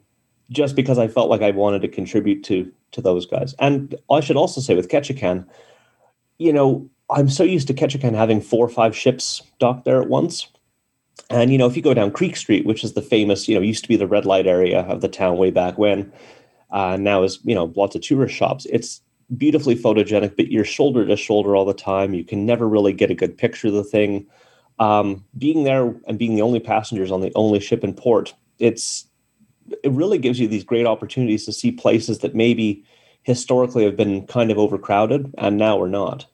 [0.50, 3.54] just because I felt like I wanted to contribute to to those guys.
[3.58, 5.46] And I should also say with Ketchikan,
[6.38, 10.08] you know, I'm so used to Ketchikan having four or five ships docked there at
[10.08, 10.48] once.
[11.30, 13.60] And you know, if you go down Creek Street, which is the famous, you know,
[13.60, 16.12] used to be the red light area of the town way back when,
[16.70, 18.66] uh, now is you know lots of tourist shops.
[18.70, 19.00] It's
[19.36, 22.14] beautifully photogenic, but you're shoulder to shoulder all the time.
[22.14, 24.26] You can never really get a good picture of the thing.
[24.78, 29.06] Um, being there and being the only passengers on the only ship in port, it's
[29.82, 32.84] it really gives you these great opportunities to see places that maybe
[33.22, 36.26] historically have been kind of overcrowded and now are not.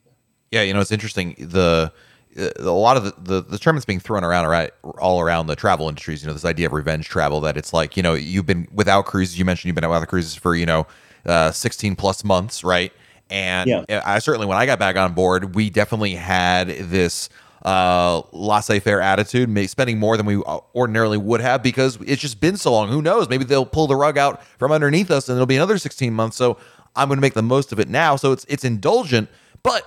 [0.51, 1.37] Yeah, you know, it's interesting.
[1.39, 1.93] The
[2.37, 5.57] a lot of the, the, the term that's being thrown around right all around the
[5.57, 8.47] travel industries, you know, this idea of revenge travel that it's like, you know, you've
[8.47, 10.87] been without cruises, you mentioned you've been without cruises for, you know,
[11.27, 12.93] uh, 16 plus months, right?
[13.31, 14.03] And yeah.
[14.05, 17.29] I certainly, when I got back on board, we definitely had this
[17.65, 20.37] uh, laissez faire attitude, spending more than we
[20.75, 22.89] ordinarily would have because it's just been so long.
[22.89, 23.29] Who knows?
[23.29, 26.37] Maybe they'll pull the rug out from underneath us and it'll be another 16 months.
[26.37, 26.57] So
[26.97, 28.17] I'm going to make the most of it now.
[28.17, 29.29] So it's it's indulgent,
[29.63, 29.85] but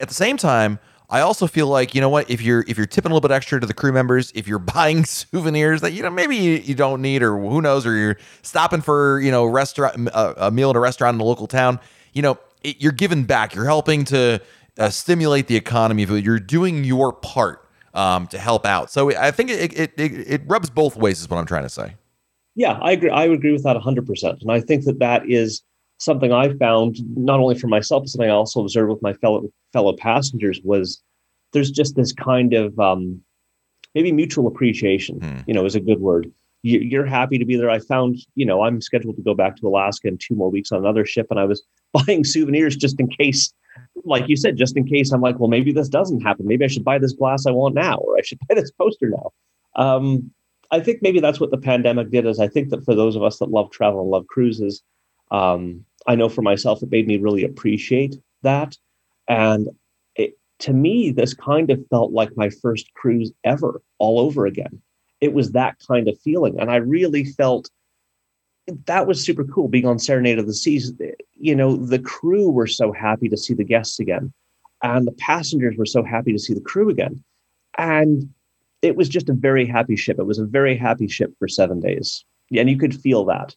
[0.00, 0.78] at the same time,
[1.12, 3.34] I also feel like you know what if you're if you're tipping a little bit
[3.34, 6.74] extra to the crew members, if you're buying souvenirs that you know maybe you, you
[6.74, 10.70] don't need or who knows, or you're stopping for you know restaurant a, a meal
[10.70, 11.78] at a restaurant in the local town,
[12.14, 13.54] you know it, you're giving back.
[13.54, 14.40] You're helping to
[14.78, 16.04] uh, stimulate the economy.
[16.04, 18.90] You're doing your part um, to help out.
[18.90, 21.20] So I think it, it, it it rubs both ways.
[21.20, 21.94] Is what I'm trying to say.
[22.54, 23.10] Yeah, I agree.
[23.10, 25.62] I would agree with that 100, percent and I think that that is
[25.98, 29.48] something I found not only for myself, but something I also observed with my fellow
[29.72, 31.02] fellow passengers was
[31.52, 33.20] there's just this kind of um,
[33.94, 35.20] maybe mutual appreciation.
[35.20, 35.40] Hmm.
[35.46, 36.30] You know, is a good word.
[36.64, 37.70] You're happy to be there.
[37.70, 40.70] I found, you know, I'm scheduled to go back to Alaska in two more weeks
[40.70, 41.60] on another ship, and I was
[41.92, 43.52] buying souvenirs just in case,
[44.04, 45.10] like you said, just in case.
[45.10, 46.46] I'm like, well, maybe this doesn't happen.
[46.46, 49.10] Maybe I should buy this glass I want now, or I should buy this poster
[49.10, 49.32] now.
[49.74, 50.30] Um,
[50.70, 52.26] I think maybe that's what the pandemic did.
[52.26, 54.82] Is I think that for those of us that love travel and love cruises,
[55.32, 58.76] um, I know for myself, it made me really appreciate that.
[59.28, 59.68] And
[60.14, 64.80] it, to me, this kind of felt like my first cruise ever, all over again.
[65.20, 66.60] It was that kind of feeling.
[66.60, 67.70] And I really felt
[68.86, 70.92] that was super cool being on Serenade of the Seas.
[71.34, 74.32] You know, the crew were so happy to see the guests again,
[74.82, 77.22] and the passengers were so happy to see the crew again.
[77.78, 78.28] And
[78.82, 80.18] it was just a very happy ship.
[80.18, 82.24] It was a very happy ship for seven days.
[82.56, 83.56] And you could feel that.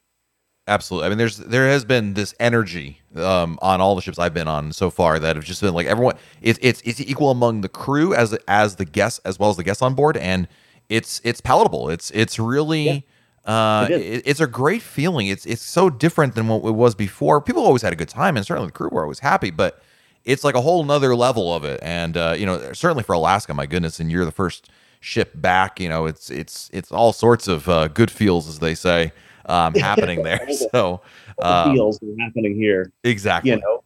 [0.67, 1.06] Absolutely.
[1.06, 4.47] I mean, there's there has been this energy um, on all the ships I've been
[4.47, 6.15] on so far that have just been like everyone.
[6.41, 9.63] It's it's it's equal among the crew as as the guests as well as the
[9.63, 10.47] guests on board, and
[10.89, 11.89] it's it's palatable.
[11.89, 12.84] It's it's really.
[12.84, 12.99] Yeah.
[13.45, 15.28] Uh, it it's a great feeling.
[15.28, 17.41] It's it's so different than what it was before.
[17.41, 19.51] People always had a good time, and certainly the crew were always happy.
[19.51, 19.84] But
[20.23, 21.80] it's like a whole nother level of it.
[21.84, 25.80] And uh, you know, certainly for Alaska, my goodness, and you're the first ship back.
[25.80, 29.12] You know, it's it's it's all sorts of uh, good feels, as they say
[29.45, 30.47] um, happening there.
[30.71, 31.01] So
[31.41, 32.91] um, feels are happening here.
[33.03, 33.51] Exactly.
[33.51, 33.84] You know,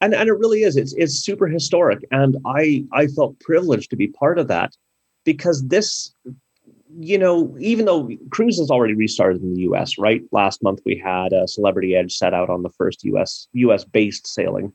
[0.00, 0.76] and and it really is.
[0.76, 4.76] It's it's super historic, and I I felt privileged to be part of that
[5.24, 6.12] because this.
[6.98, 10.22] You know, even though cruise has already restarted in the U.S., right?
[10.32, 13.48] Last month we had a Celebrity Edge set out on the first U.S.
[13.52, 13.84] U.S.
[13.84, 14.72] based sailing.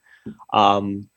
[0.54, 1.10] Um,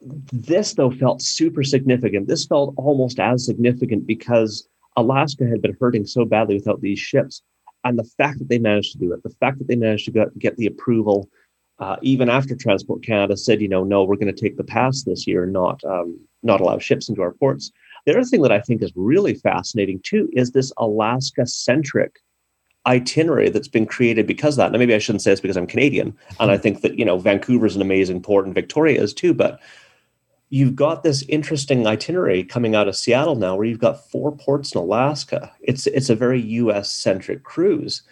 [0.00, 2.28] this though felt super significant.
[2.28, 7.42] This felt almost as significant because Alaska had been hurting so badly without these ships
[7.88, 10.10] and the fact that they managed to do it, the fact that they managed to
[10.10, 11.28] get, get the approval,
[11.78, 15.02] uh, even after Transport Canada said, you know, no, we're going to take the pass
[15.02, 17.70] this year, not um, not allow ships into our ports.
[18.04, 22.20] The other thing that I think is really fascinating too is this Alaska centric
[22.86, 24.72] itinerary that's been created because of that.
[24.72, 27.18] Now, maybe I shouldn't say this because I'm Canadian, and I think that you know
[27.18, 29.60] Vancouver's an amazing port and Victoria is too, but
[30.48, 34.74] you've got this interesting itinerary coming out of Seattle now where you've got four ports
[34.74, 35.52] in Alaska.
[35.60, 38.02] It's it's a very US centric cruise.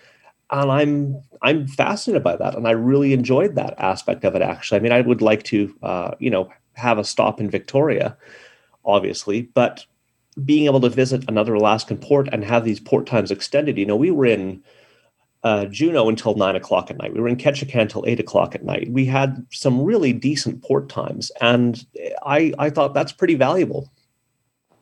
[0.51, 2.55] And I'm I'm fascinated by that.
[2.55, 4.79] And I really enjoyed that aspect of it actually.
[4.79, 8.16] I mean, I would like to uh, you know, have a stop in Victoria,
[8.85, 9.85] obviously, but
[10.44, 13.94] being able to visit another Alaskan port and have these port times extended, you know,
[13.94, 14.62] we were in
[15.44, 17.12] uh, until nine o'clock at night.
[17.12, 18.90] We were in Ketchikan until eight o'clock at night.
[18.90, 21.85] We had some really decent port times, and
[22.24, 23.92] I I thought that's pretty valuable.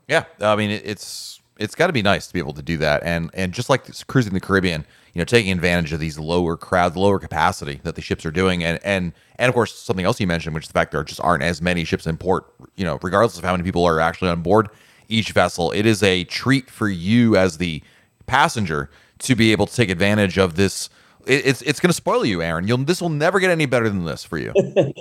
[0.08, 3.02] Yeah, I mean it's it's got to be nice to be able to do that,
[3.04, 6.96] and and just like cruising the Caribbean, you know, taking advantage of these lower crowds,
[6.96, 10.28] lower capacity that the ships are doing, and and and of course something else you
[10.28, 12.46] mentioned, which is the fact there just aren't as many ships in port.
[12.76, 14.68] You know, regardless of how many people are actually on board
[15.08, 17.82] each vessel, it is a treat for you as the
[18.26, 18.88] passenger
[19.22, 20.88] to be able to take advantage of this
[21.26, 22.66] it's it's going to spoil you, Aaron.
[22.66, 24.52] You'll this will never get any better than this for you.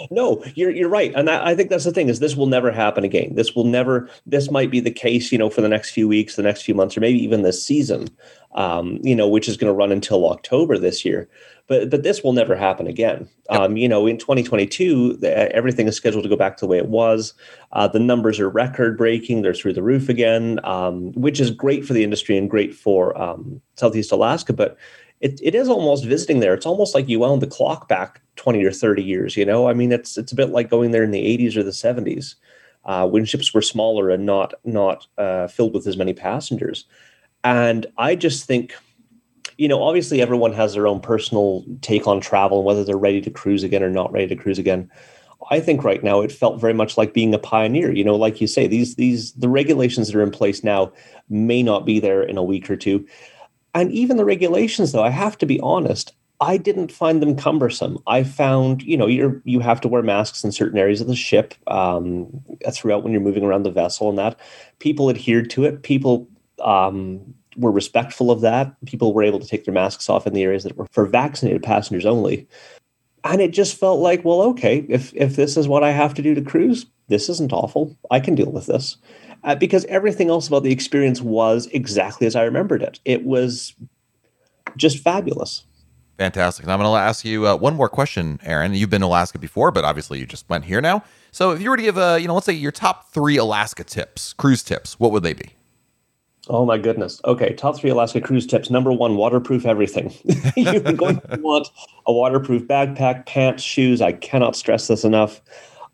[0.12, 2.72] no, you're you're right, and I, I, think that's the thing is this will never
[2.72, 3.36] happen again.
[3.36, 4.10] This will never.
[4.26, 6.76] This might be the case, you know, for the next few weeks, the next few
[6.76, 8.08] months, or maybe even this season,
[8.56, 11.28] um, you know, which is going to run until October this year.
[11.68, 13.28] But but this will never happen again.
[13.50, 13.60] Yep.
[13.60, 16.78] Um, you know, in 2022, the, everything is scheduled to go back to the way
[16.78, 17.34] it was.
[17.72, 21.86] Uh, the numbers are record breaking; they're through the roof again, um, which is great
[21.86, 24.54] for the industry and great for um, Southeast Alaska.
[24.54, 24.78] But
[25.22, 26.54] it, it is almost visiting there.
[26.54, 29.68] It's almost like you wound the clock back 20 or 30 years, you know?
[29.68, 32.36] I mean, it's it's a bit like going there in the 80s or the 70s
[32.86, 36.86] uh, when ships were smaller and not not uh, filled with as many passengers.
[37.44, 38.74] And I just think,
[39.58, 43.22] you know, obviously everyone has their own personal take on travel and whether they're ready
[43.22, 44.90] to cruise again or not ready to cruise again.
[45.50, 47.92] I think right now it felt very much like being a pioneer.
[47.92, 50.92] You know, like you say, these these the regulations that are in place now
[51.30, 53.06] may not be there in a week or two.
[53.74, 58.00] And even the regulations, though, I have to be honest, I didn't find them cumbersome.
[58.08, 61.16] I found, you know, you you have to wear masks in certain areas of the
[61.16, 62.42] ship um,
[62.74, 64.40] throughout when you're moving around the vessel, and that
[64.80, 65.84] people adhered to it.
[65.84, 66.28] People
[66.64, 68.74] um, were respectful of that.
[68.86, 71.64] People were able to take their masks off in the areas that were for vaccinated
[71.64, 72.48] passengers only.
[73.24, 76.22] and it just felt like, well, okay, if if this is what I have to
[76.22, 77.96] do to cruise, this isn't awful.
[78.10, 78.98] I can deal with this.
[79.44, 83.00] Uh, because everything else about the experience was exactly as I remembered it.
[83.06, 83.74] It was
[84.78, 85.64] just fabulous.
[86.18, 86.64] Fantastic.
[86.64, 88.76] And I'm going to ask you uh, one more question, Aaron.
[88.76, 91.04] You've been to Alaska before, but obviously you just went here now.
[91.32, 93.84] So if you were to give, uh, you know, let's say your top three Alaska
[93.84, 95.56] tips, cruise tips, what would they be?
[96.48, 97.22] Oh my goodness.
[97.26, 98.70] Okay, top three Alaska cruise tips.
[98.70, 100.14] Number one, waterproof everything.
[100.56, 101.70] You're going to want
[102.06, 104.02] a waterproof backpack, pants, shoes.
[104.02, 105.42] I cannot stress this enough.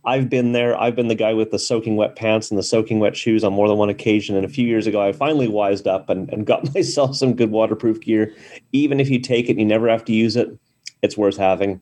[0.07, 0.79] I've been there.
[0.79, 3.51] I've been the guy with the soaking wet pants and the soaking wet shoes on
[3.51, 4.37] more than one occasion.
[4.37, 7.51] And a few years ago, I finally wised up and, and got myself some good
[7.51, 8.33] waterproof gear.
[8.71, 10.57] Even if you take it and you never have to use it,
[11.01, 11.81] it's worth having.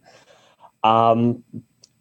[0.83, 1.43] Um,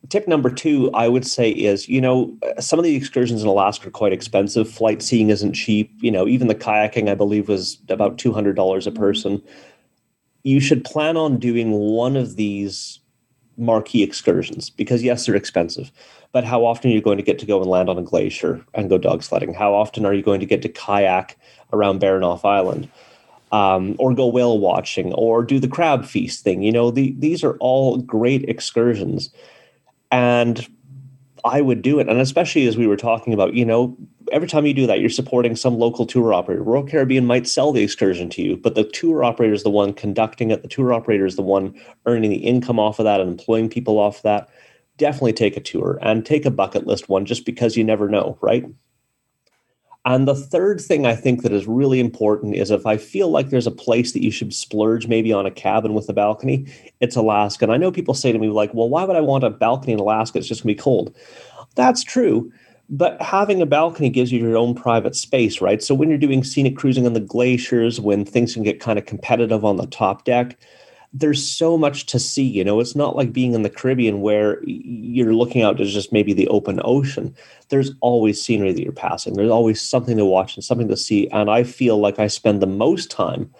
[0.08, 3.88] tip number two, I would say, is you know, some of the excursions in Alaska
[3.88, 4.66] are quite expensive.
[4.66, 5.92] Flight seeing isn't cheap.
[6.00, 9.42] You know, even the kayaking, I believe, was about $200 a person.
[10.42, 13.00] You should plan on doing one of these
[13.56, 15.90] marquee excursions because, yes, they're expensive.
[16.32, 18.64] But how often are you going to get to go and land on a glacier
[18.74, 19.54] and go dog sledding?
[19.54, 21.38] How often are you going to get to kayak
[21.72, 22.88] around Baranof Island?
[23.52, 26.62] Um, or go whale watching, or do the crab feast thing.
[26.62, 29.30] You know, the, these are all great excursions
[30.14, 30.66] and
[31.44, 32.08] I would do it.
[32.08, 33.96] And especially as we were talking about, you know,
[34.32, 36.62] every time you do that, you're supporting some local tour operator.
[36.62, 39.92] Royal Caribbean might sell the excursion to you, but the tour operator is the one
[39.92, 40.62] conducting it.
[40.62, 41.74] The tour operator is the one
[42.06, 44.48] earning the income off of that and employing people off of that.
[44.96, 48.38] Definitely take a tour and take a bucket list one just because you never know,
[48.40, 48.64] right?
[50.06, 53.48] And the third thing I think that is really important is if I feel like
[53.48, 56.66] there's a place that you should splurge maybe on a cabin with a balcony,
[57.00, 57.64] it's Alaska.
[57.64, 59.94] And I know people say to me, like, well, why would I want a balcony
[59.94, 60.38] in Alaska?
[60.38, 61.16] It's just to be cold.
[61.74, 62.52] That's true.
[62.94, 65.82] But having a balcony gives you your own private space, right?
[65.82, 69.04] So when you're doing scenic cruising on the glaciers, when things can get kind of
[69.04, 70.56] competitive on the top deck,
[71.12, 72.44] there's so much to see.
[72.44, 76.12] You know, it's not like being in the Caribbean where you're looking out to just
[76.12, 77.34] maybe the open ocean.
[77.68, 79.34] There's always scenery that you're passing.
[79.34, 81.28] There's always something to watch and something to see.
[81.30, 83.52] And I feel like I spend the most time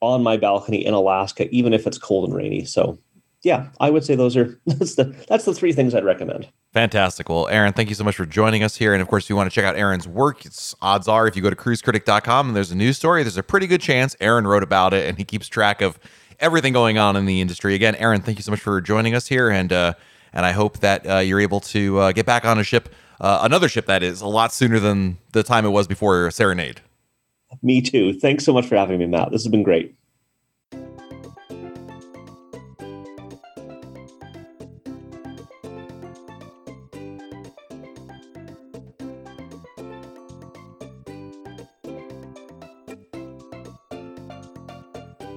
[0.00, 2.64] on my balcony in Alaska, even if it's cold and rainy.
[2.64, 2.98] So
[3.42, 6.48] yeah, I would say those are that's the that's the three things I'd recommend.
[6.72, 7.28] Fantastic.
[7.28, 8.92] Well, Aaron, thank you so much for joining us here.
[8.92, 11.34] And of course, if you want to check out Aaron's work, it's odds are if
[11.34, 14.46] you go to cruisecritic.com and there's a news story, there's a pretty good chance Aaron
[14.46, 15.98] wrote about it and he keeps track of
[16.38, 17.74] everything going on in the industry.
[17.74, 19.94] Again, Aaron, thank you so much for joining us here, and uh,
[20.32, 22.88] and I hope that uh, you're able to uh, get back on a ship,
[23.20, 26.80] uh, another ship that is a lot sooner than the time it was before Serenade.
[27.62, 28.12] Me too.
[28.12, 29.30] Thanks so much for having me, Matt.
[29.32, 29.94] This has been great.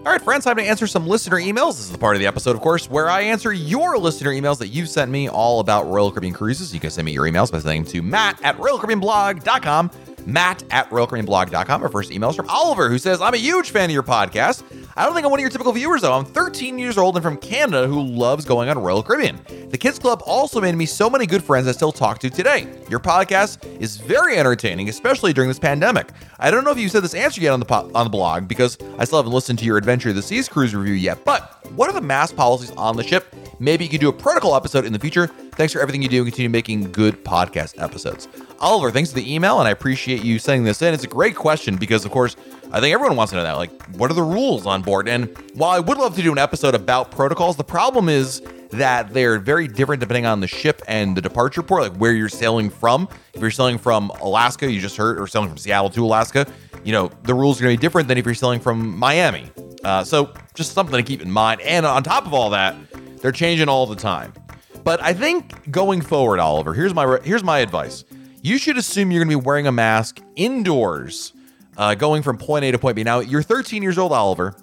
[0.05, 1.77] All right, friends, time to answer some listener emails.
[1.77, 4.57] This is the part of the episode, of course, where I answer your listener emails
[4.57, 6.73] that you've sent me all about Royal Caribbean Cruises.
[6.73, 10.89] You can send me your emails by sending them to matt at royalcaribbeanblog.com matt at
[10.89, 11.83] royalcaribbeanblog.com.
[11.83, 14.63] Our first email is from Oliver, who says, I'm a huge fan of your podcast.
[14.95, 16.13] I don't think I'm one of your typical viewers, though.
[16.13, 19.39] I'm 13 years old and from Canada who loves going on Royal Caribbean.
[19.69, 22.67] The Kids Club also made me so many good friends I still talk to today.
[22.89, 26.09] Your podcast is very entertaining, especially during this pandemic.
[26.39, 28.47] I don't know if you said this answer yet on the po- on the blog
[28.47, 31.65] because I still haven't listened to your Adventure of the Seas cruise review yet, but
[31.71, 33.33] what are the mask policies on the ship?
[33.59, 35.27] Maybe you could do a protocol episode in the future.
[35.27, 38.27] Thanks for everything you do and continue making good podcast episodes.
[38.59, 40.93] Oliver, thanks for the email, and I appreciate you sending this in.
[40.93, 42.35] It's a great question because, of course,
[42.71, 43.53] I think everyone wants to know that.
[43.53, 45.07] Like, what are the rules on board?
[45.07, 49.13] And while I would love to do an episode about protocols, the problem is that
[49.13, 52.69] they're very different depending on the ship and the departure port, like where you're sailing
[52.69, 53.07] from.
[53.33, 56.47] If you're sailing from Alaska, you just heard, or sailing from Seattle to Alaska,
[56.83, 59.51] you know, the rules are going to be different than if you're sailing from Miami.
[59.83, 61.61] Uh, so just something to keep in mind.
[61.61, 62.75] And on top of all that,
[63.23, 64.33] they're changing all the time.
[64.83, 68.03] But I think going forward, Oliver, here's my here's my advice.
[68.41, 71.31] You should assume you're going to be wearing a mask indoors,
[71.77, 73.03] uh, going from point A to point B.
[73.03, 74.53] Now you're 13 years old, Oliver,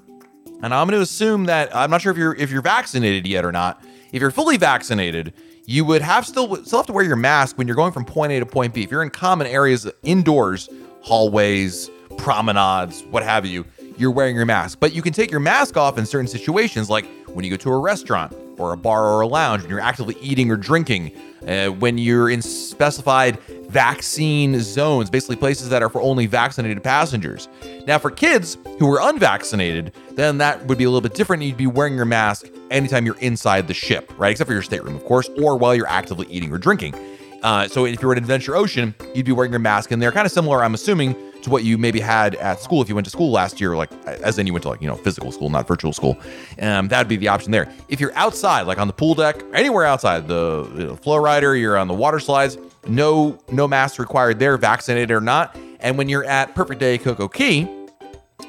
[0.63, 3.47] and I'm going to assume that I'm not sure if you're if you're vaccinated yet
[3.47, 3.83] or not.
[4.13, 5.33] If you're fully vaccinated,
[5.65, 8.31] you would have still still have to wear your mask when you're going from point
[8.33, 8.83] A to point B.
[8.83, 10.69] If you're in common areas indoors,
[11.01, 13.65] hallways, promenades, what have you,
[13.97, 14.81] you're wearing your mask.
[14.81, 17.71] But you can take your mask off in certain situations, like when you go to
[17.71, 21.13] a restaurant or a bar or a lounge, when you're actively eating or drinking,
[21.49, 27.49] uh, when you're in specified vaccine zones, basically places that are for only vaccinated passengers.
[27.87, 31.43] Now, for kids who are unvaccinated, then that would be a little bit different.
[31.43, 34.33] You'd be wearing your mask anytime you're inside the ship, right?
[34.33, 36.95] Except for your stateroom, of course, or while you're actively eating or drinking.
[37.43, 40.27] Uh, so if you're at Adventure Ocean, you'd be wearing your mask, and they're kind
[40.27, 43.11] of similar, I'm assuming, to what you maybe had at school if you went to
[43.11, 45.67] school last year, like as in you went to like, you know, physical school, not
[45.67, 46.19] virtual school.
[46.61, 47.73] Um, that'd be the option there.
[47.89, 51.57] If you're outside, like on the pool deck, anywhere outside, the you know, flow rider,
[51.57, 55.57] you're on the water slides, no no mask required there, vaccinated or not.
[55.81, 57.89] And when you're at Perfect Day CocoCay,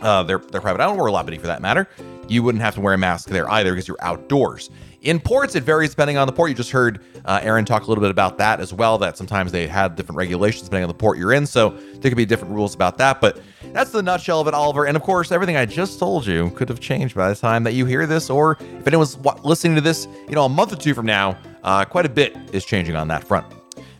[0.02, 1.88] uh, they're they're private island or Labadee for that matter,
[2.32, 4.70] you wouldn't have to wear a mask there either because you're outdoors.
[5.02, 6.50] In ports, it varies depending on the port.
[6.50, 8.98] You just heard uh, Aaron talk a little bit about that as well.
[9.00, 12.18] That sometimes they had different regulations depending on the port you're in, so there could
[12.18, 13.20] be different rules about that.
[13.20, 13.42] But
[13.74, 14.86] that's the nutshell of it, Oliver.
[14.86, 17.74] And of course, everything I just told you could have changed by the time that
[17.74, 20.94] you hear this, or if anyone's listening to this, you know, a month or two
[20.94, 23.46] from now, uh, quite a bit is changing on that front.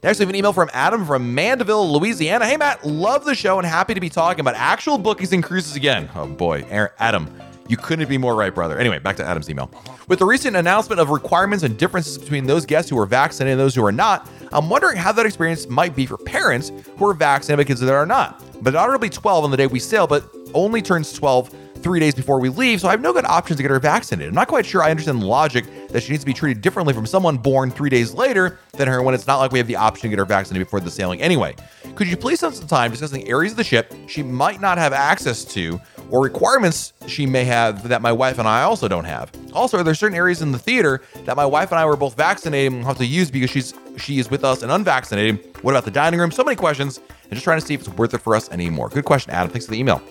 [0.04, 2.46] Next, we have an email from Adam from Mandeville, Louisiana.
[2.46, 5.76] Hey, Matt, love the show and happy to be talking about actual bookings and cruises
[5.76, 6.10] again.
[6.16, 6.66] Oh boy,
[6.98, 7.32] Adam,
[7.68, 8.78] you couldn't be more right, brother.
[8.78, 9.72] Anyway, back to Adam's email.
[10.08, 13.60] With the recent announcement of requirements and differences between those guests who are vaccinated and
[13.60, 17.14] those who are not, I'm wondering how that experience might be for parents who are
[17.14, 18.44] vaccinated because that are not.
[18.62, 22.00] My daughter will be 12 on the day we sail, but only turns 12 three
[22.00, 24.30] days before we leave, so I have no good options to get her vaccinated.
[24.30, 26.94] I'm not quite sure I understand the logic that she needs to be treated differently
[26.94, 29.76] from someone born three days later than her when it's not like we have the
[29.76, 31.56] option to get her vaccinated before the sailing anyway.
[31.96, 34.94] Could you please spend some time discussing areas of the ship she might not have
[34.94, 35.80] access to
[36.12, 39.32] or requirements she may have that my wife and I also don't have.
[39.54, 42.16] Also, are there certain areas in the theater that my wife and I were both
[42.16, 45.58] vaccinated and have to use because she's she is with us and unvaccinated?
[45.64, 46.32] What about the dining room?
[46.32, 48.90] So many questions, and just trying to see if it's worth it for us anymore.
[48.90, 49.50] Good question, Adam.
[49.50, 50.02] Thanks for the email.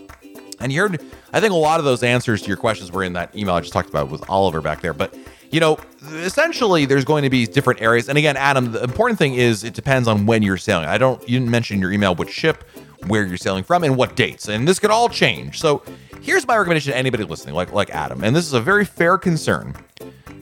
[0.61, 1.01] And you heard,
[1.32, 3.61] I think a lot of those answers to your questions were in that email I
[3.61, 4.92] just talked about with Oliver back there.
[4.92, 5.14] But
[5.51, 5.78] you know,
[6.12, 8.09] essentially, there's going to be different areas.
[8.09, 10.86] And again, Adam, the important thing is it depends on when you're sailing.
[10.86, 12.64] I don't, you didn't mention in your email which ship,
[13.07, 14.48] where you're sailing from, and what dates.
[14.48, 15.61] And this could all change.
[15.61, 15.82] So
[16.20, 18.22] here's my recommendation to anybody listening, like like Adam.
[18.24, 19.74] And this is a very fair concern.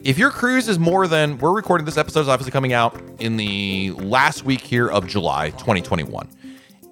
[0.04, 3.36] If your cruise is more than we're recording this episode is obviously coming out in
[3.36, 6.28] the last week here of July 2021.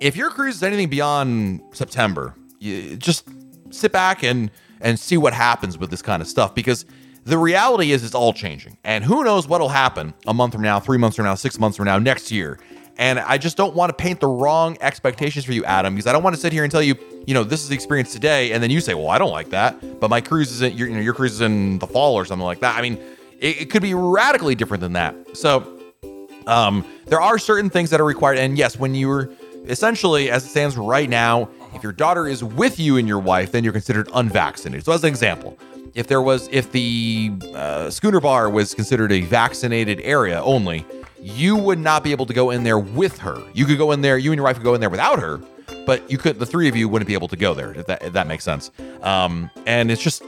[0.01, 3.29] If your cruise is anything beyond September, you just
[3.71, 4.51] sit back and
[4.81, 6.85] and see what happens with this kind of stuff because
[7.25, 8.77] the reality is it's all changing.
[8.85, 11.77] And who knows what'll happen a month from now, 3 months from now, 6 months
[11.77, 12.59] from now, next year.
[12.99, 16.13] And I just don't want to paint the wrong expectations for you, Adam, because I
[16.13, 18.53] don't want to sit here and tell you, you know, this is the experience today,
[18.53, 20.95] and then you say, well, I don't like that, but my cruise isn't, your, you
[20.95, 22.79] know, your cruise is in the fall or something like that.
[22.79, 22.99] I mean,
[23.39, 25.15] it, it could be radically different than that.
[25.37, 25.73] So,
[26.47, 29.31] um, there are certain things that are required, and yes, when you're
[29.67, 33.53] essentially, as it stands right now, if your daughter is with you and your wife,
[33.53, 34.85] then you're considered unvaccinated.
[34.85, 35.59] So, as an example,
[35.95, 40.87] if there was, if the uh, schooner bar was considered a vaccinated area only,
[41.27, 43.37] you would not be able to go in there with her.
[43.53, 45.41] You could go in there, you and your wife could go in there without her,
[45.85, 48.03] but you could, the three of you wouldn't be able to go there, if that,
[48.05, 48.71] if that makes sense.
[49.03, 50.23] Um, and it's just,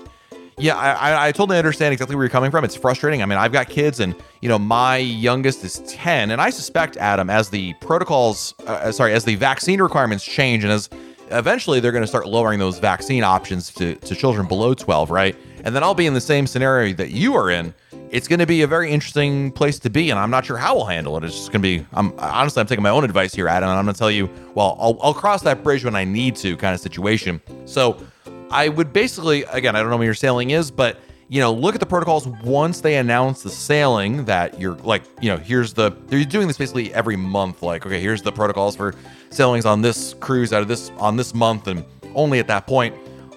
[0.58, 2.64] yeah, I, I totally understand exactly where you're coming from.
[2.64, 3.22] It's frustrating.
[3.22, 6.96] I mean, I've got kids, and you know, my youngest is 10, and I suspect
[6.96, 10.90] Adam, as the protocols, uh, sorry, as the vaccine requirements change, and as
[11.30, 15.36] eventually they're going to start lowering those vaccine options to, to children below 12, right?
[15.68, 17.74] And then I'll be in the same scenario that you are in
[18.10, 20.74] it's going to be a very interesting place to be, and I'm not sure how
[20.74, 21.24] we'll handle it.
[21.24, 21.86] It's just going to be.
[21.92, 24.30] I'm honestly, I'm taking my own advice here, Adam, and I'm going to tell you.
[24.54, 27.42] Well, I'll, I'll cross that bridge when I need to, kind of situation.
[27.66, 28.02] So,
[28.50, 30.96] I would basically, again, I don't know when your sailing is, but
[31.28, 35.28] you know, look at the protocols once they announce the sailing that you're like, you
[35.28, 35.90] know, here's the.
[36.06, 37.62] They're doing this basically every month.
[37.62, 38.94] Like, okay, here's the protocols for
[39.28, 42.94] sailings on this cruise out of this on this month, and only at that point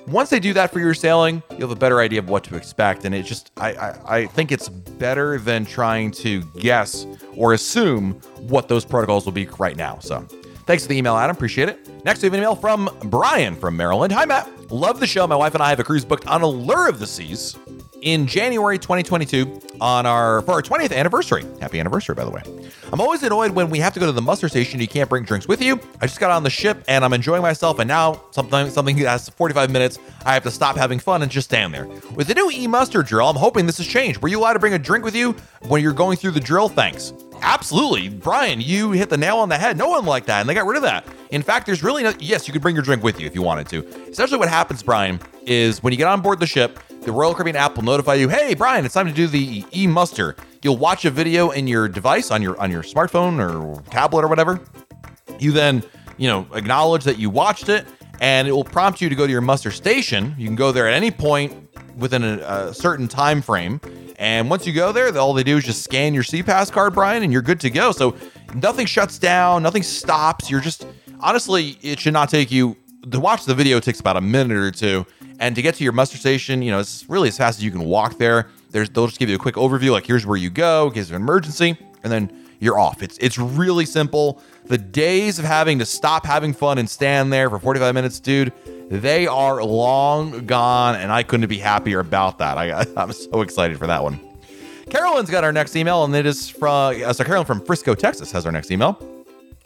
[0.07, 2.55] once they do that for your sailing, you'll have a better idea of what to
[2.55, 3.05] expect.
[3.05, 8.13] And it just, I, I, I, think it's better than trying to guess or assume
[8.39, 9.99] what those protocols will be right now.
[9.99, 10.21] So
[10.65, 11.35] thanks for the email, Adam.
[11.35, 11.87] Appreciate it.
[12.03, 14.11] Next, we have an email from Brian from Maryland.
[14.13, 14.71] Hi, Matt.
[14.71, 15.27] Love the show.
[15.27, 17.57] My wife and I have a cruise booked on Allure of the Seas
[18.01, 21.45] in January 2022 on our for our 20th anniversary.
[21.59, 22.41] Happy anniversary, by the way.
[22.91, 24.79] I'm always annoyed when we have to go to the muster station.
[24.79, 25.79] You can't bring drinks with you.
[26.01, 29.29] I just got on the ship and I'm enjoying myself, and now something something has
[29.29, 29.99] 45 minutes.
[30.25, 31.87] I have to stop having fun and just stand there.
[32.15, 34.21] With the new e-muster drill, I'm hoping this has changed.
[34.21, 35.33] Were you allowed to bring a drink with you
[35.67, 36.69] when you're going through the drill?
[36.69, 37.13] Thanks.
[37.43, 39.75] Absolutely, Brian, you hit the nail on the head.
[39.75, 41.07] No one liked that, and they got rid of that.
[41.31, 42.13] In fact, there's really no.
[42.19, 43.87] Yes, you could bring your drink with you if you wanted to.
[44.09, 47.55] Essentially, what happens, Brian, is when you get on board the ship, the Royal Caribbean
[47.55, 51.09] app will notify you, "Hey, Brian, it's time to do the e-muster." You'll watch a
[51.09, 54.59] video in your device on your on your smartphone or tablet or whatever.
[55.39, 55.83] You then,
[56.17, 57.87] you know, acknowledge that you watched it,
[58.19, 60.35] and it will prompt you to go to your muster station.
[60.37, 61.53] You can go there at any point
[61.97, 62.37] within a,
[62.69, 63.81] a certain time frame.
[64.17, 67.23] And once you go there, all they do is just scan your SeaPass card, Brian,
[67.23, 67.91] and you're good to go.
[67.91, 68.15] So
[68.53, 70.49] nothing shuts down, nothing stops.
[70.51, 70.85] You're just
[71.21, 72.77] honestly, it should not take you
[73.09, 75.07] to watch the video It takes about a minute or two
[75.41, 77.71] and to get to your muster station, you know, it's really as fast as you
[77.71, 78.47] can walk there.
[78.69, 81.09] There's they'll just give you a quick overview, like here's where you go, in case
[81.09, 83.01] of an emergency, and then you're off.
[83.01, 84.41] It's it's really simple.
[84.65, 88.53] The days of having to stop having fun and stand there for 45 minutes, dude,
[88.89, 92.57] they are long gone, and I couldn't be happier about that.
[92.57, 94.19] I, I'm so excited for that one.
[94.91, 98.31] Carolyn's got our next email, and it is from uh, so Carolyn from Frisco, Texas,
[98.31, 99.10] has our next email.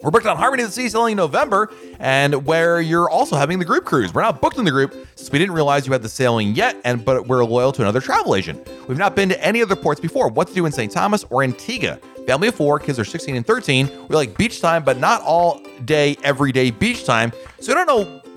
[0.06, 3.58] We're booked on Harmony of the Sea sailing in November, and where you're also having
[3.58, 4.14] the group cruise.
[4.14, 6.80] We're not booked in the group since we didn't realize you had the sailing yet,
[6.84, 8.68] and but we're loyal to another travel agent.
[8.86, 10.28] We've not been to any other ports before.
[10.28, 10.92] What to do in St.
[10.92, 11.96] Thomas or Antigua?
[12.24, 13.90] Family of four, kids are 16 and 13.
[14.06, 17.32] We like beach time, but not all day, everyday beach time.
[17.58, 17.88] So we don't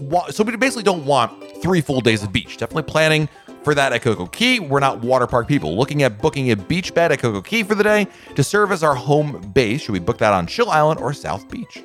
[0.01, 0.25] know.
[0.31, 2.57] So we basically don't want three full days of beach.
[2.57, 3.29] Definitely planning
[3.63, 5.75] for that at CocoCay, We're not water park people.
[5.77, 8.95] Looking at booking a beach bed at CocoCay for the day to serve as our
[8.95, 9.81] home base.
[9.81, 11.83] Should we book that on Chill Island or South Beach?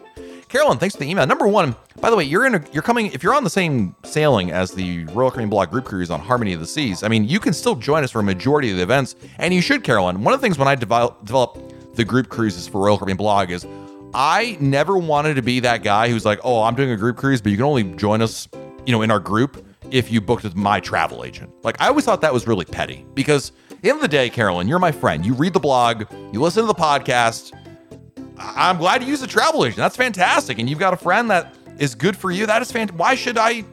[0.48, 1.26] Carolyn, thanks for the email.
[1.26, 3.96] Number one, by the way, you're in a, you're coming if you're on the same
[4.04, 7.02] sailing as the Royal Caribbean Blog group cruise on Harmony of the Seas.
[7.02, 9.60] I mean, you can still join us for a majority of the events, and you
[9.60, 10.22] should, Carolyn.
[10.22, 13.50] One of the things when I develop, developed the group cruises for Royal Caribbean Blog
[13.50, 13.66] is
[14.14, 17.40] I never wanted to be that guy who's like, oh, I'm doing a group cruise,
[17.40, 18.46] but you can only join us,
[18.86, 21.48] you know, in our group if you booked with my travel agent.
[21.62, 24.28] Like I always thought that was really petty because at the end of the day,
[24.28, 25.24] Carolyn, you're my friend.
[25.24, 27.52] You read the blog, you listen to the podcast.
[28.36, 29.76] I'm glad you use a travel agent.
[29.76, 30.58] That's fantastic.
[30.58, 32.44] And you've got a friend that is good for you.
[32.44, 32.98] That is fantastic.
[32.98, 33.64] Why should I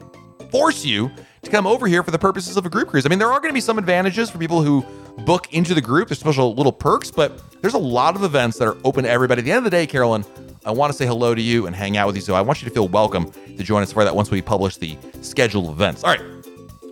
[0.52, 1.10] force you
[1.42, 3.04] to come over here for the purposes of a group cruise?
[3.04, 4.86] I mean, there are going to be some advantages for people who
[5.24, 6.08] book into the group.
[6.08, 9.40] There's special little perks, but there's a lot of events that are open to everybody.
[9.40, 10.24] At the end of the day, Carolyn,
[10.64, 12.22] I want to say hello to you and hang out with you.
[12.22, 14.76] So I want you to feel welcome to join us for that once we publish
[14.76, 16.04] the scheduled events.
[16.04, 16.20] All right,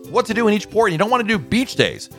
[0.09, 0.91] what to do in each port?
[0.91, 2.09] You don't want to do beach days.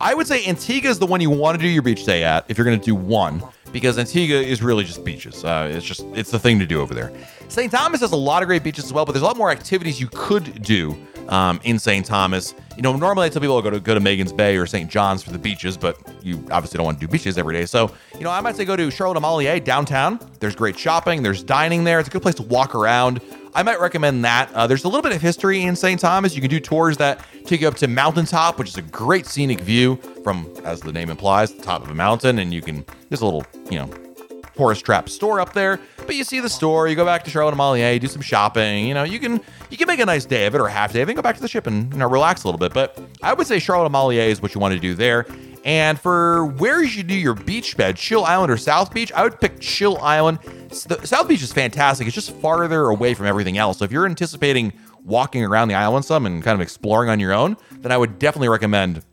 [0.00, 2.46] I would say Antigua is the one you want to do your beach day at
[2.48, 3.42] if you're going to do one
[3.72, 5.44] because Antigua is really just beaches.
[5.44, 7.12] Uh, it's just it's the thing to do over there.
[7.48, 7.70] St.
[7.70, 10.00] Thomas has a lot of great beaches as well, but there's a lot more activities
[10.00, 10.96] you could do
[11.28, 12.06] um, in St.
[12.06, 12.54] Thomas.
[12.76, 14.90] You know, normally I tell people to go to go to Magens Bay or St.
[14.90, 17.66] John's for the beaches, but you obviously don't want to do beaches every day.
[17.66, 20.18] So, you know, I might say go to Charlotte Amalie downtown.
[20.40, 21.98] There's great shopping, there's dining there.
[21.98, 23.20] It's a good place to walk around.
[23.54, 24.50] I might recommend that.
[24.54, 26.00] Uh, there's a little bit of history in St.
[26.00, 26.34] Thomas.
[26.34, 29.60] You can do tours that take you up to Mountaintop, which is a great scenic
[29.60, 32.38] view from, as the name implies, the top of a mountain.
[32.38, 33.90] And you can, there's a little, you know,
[34.56, 35.80] tourist trap store up there.
[35.98, 38.86] But you see the store, you go back to Charlotte Amalie, do some shopping.
[38.86, 39.40] You know, you can
[39.70, 41.36] you can make a nice day of it or a half day and go back
[41.36, 42.72] to the ship and you know relax a little bit.
[42.74, 45.26] But I would say Charlotte Amalie is what you want to do there.
[45.64, 49.40] And for where you do your beach bed, Chill Island or South Beach, I would
[49.40, 50.40] pick Chill Island.
[50.72, 52.06] South Beach is fantastic.
[52.06, 53.78] It's just farther away from everything else.
[53.78, 54.72] So if you're anticipating
[55.04, 58.18] walking around the island some and kind of exploring on your own, then I would
[58.18, 59.04] definitely recommend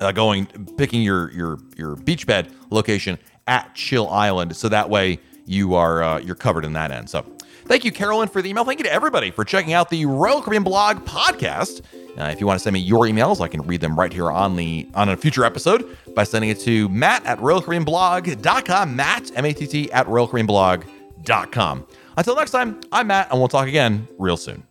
[0.00, 0.46] uh, going
[0.76, 6.02] picking your your your beach bed location at Chill Island, so that way you are
[6.02, 7.10] uh, you're covered in that end.
[7.10, 7.24] So
[7.66, 8.64] thank you, Carolyn, for the email.
[8.64, 11.82] Thank you to everybody for checking out the Royal Caribbean Blog podcast.
[12.18, 14.30] Uh, if you want to send me your emails, I can read them right here
[14.30, 18.96] on the on a future episode by sending it to Matt at RoyalCaribbeanBlog.com.
[18.96, 21.86] Matt M A T T at RoyalCaribbeanBlog.com.
[22.16, 24.62] Until next time, I'm Matt, and we'll talk again real soon.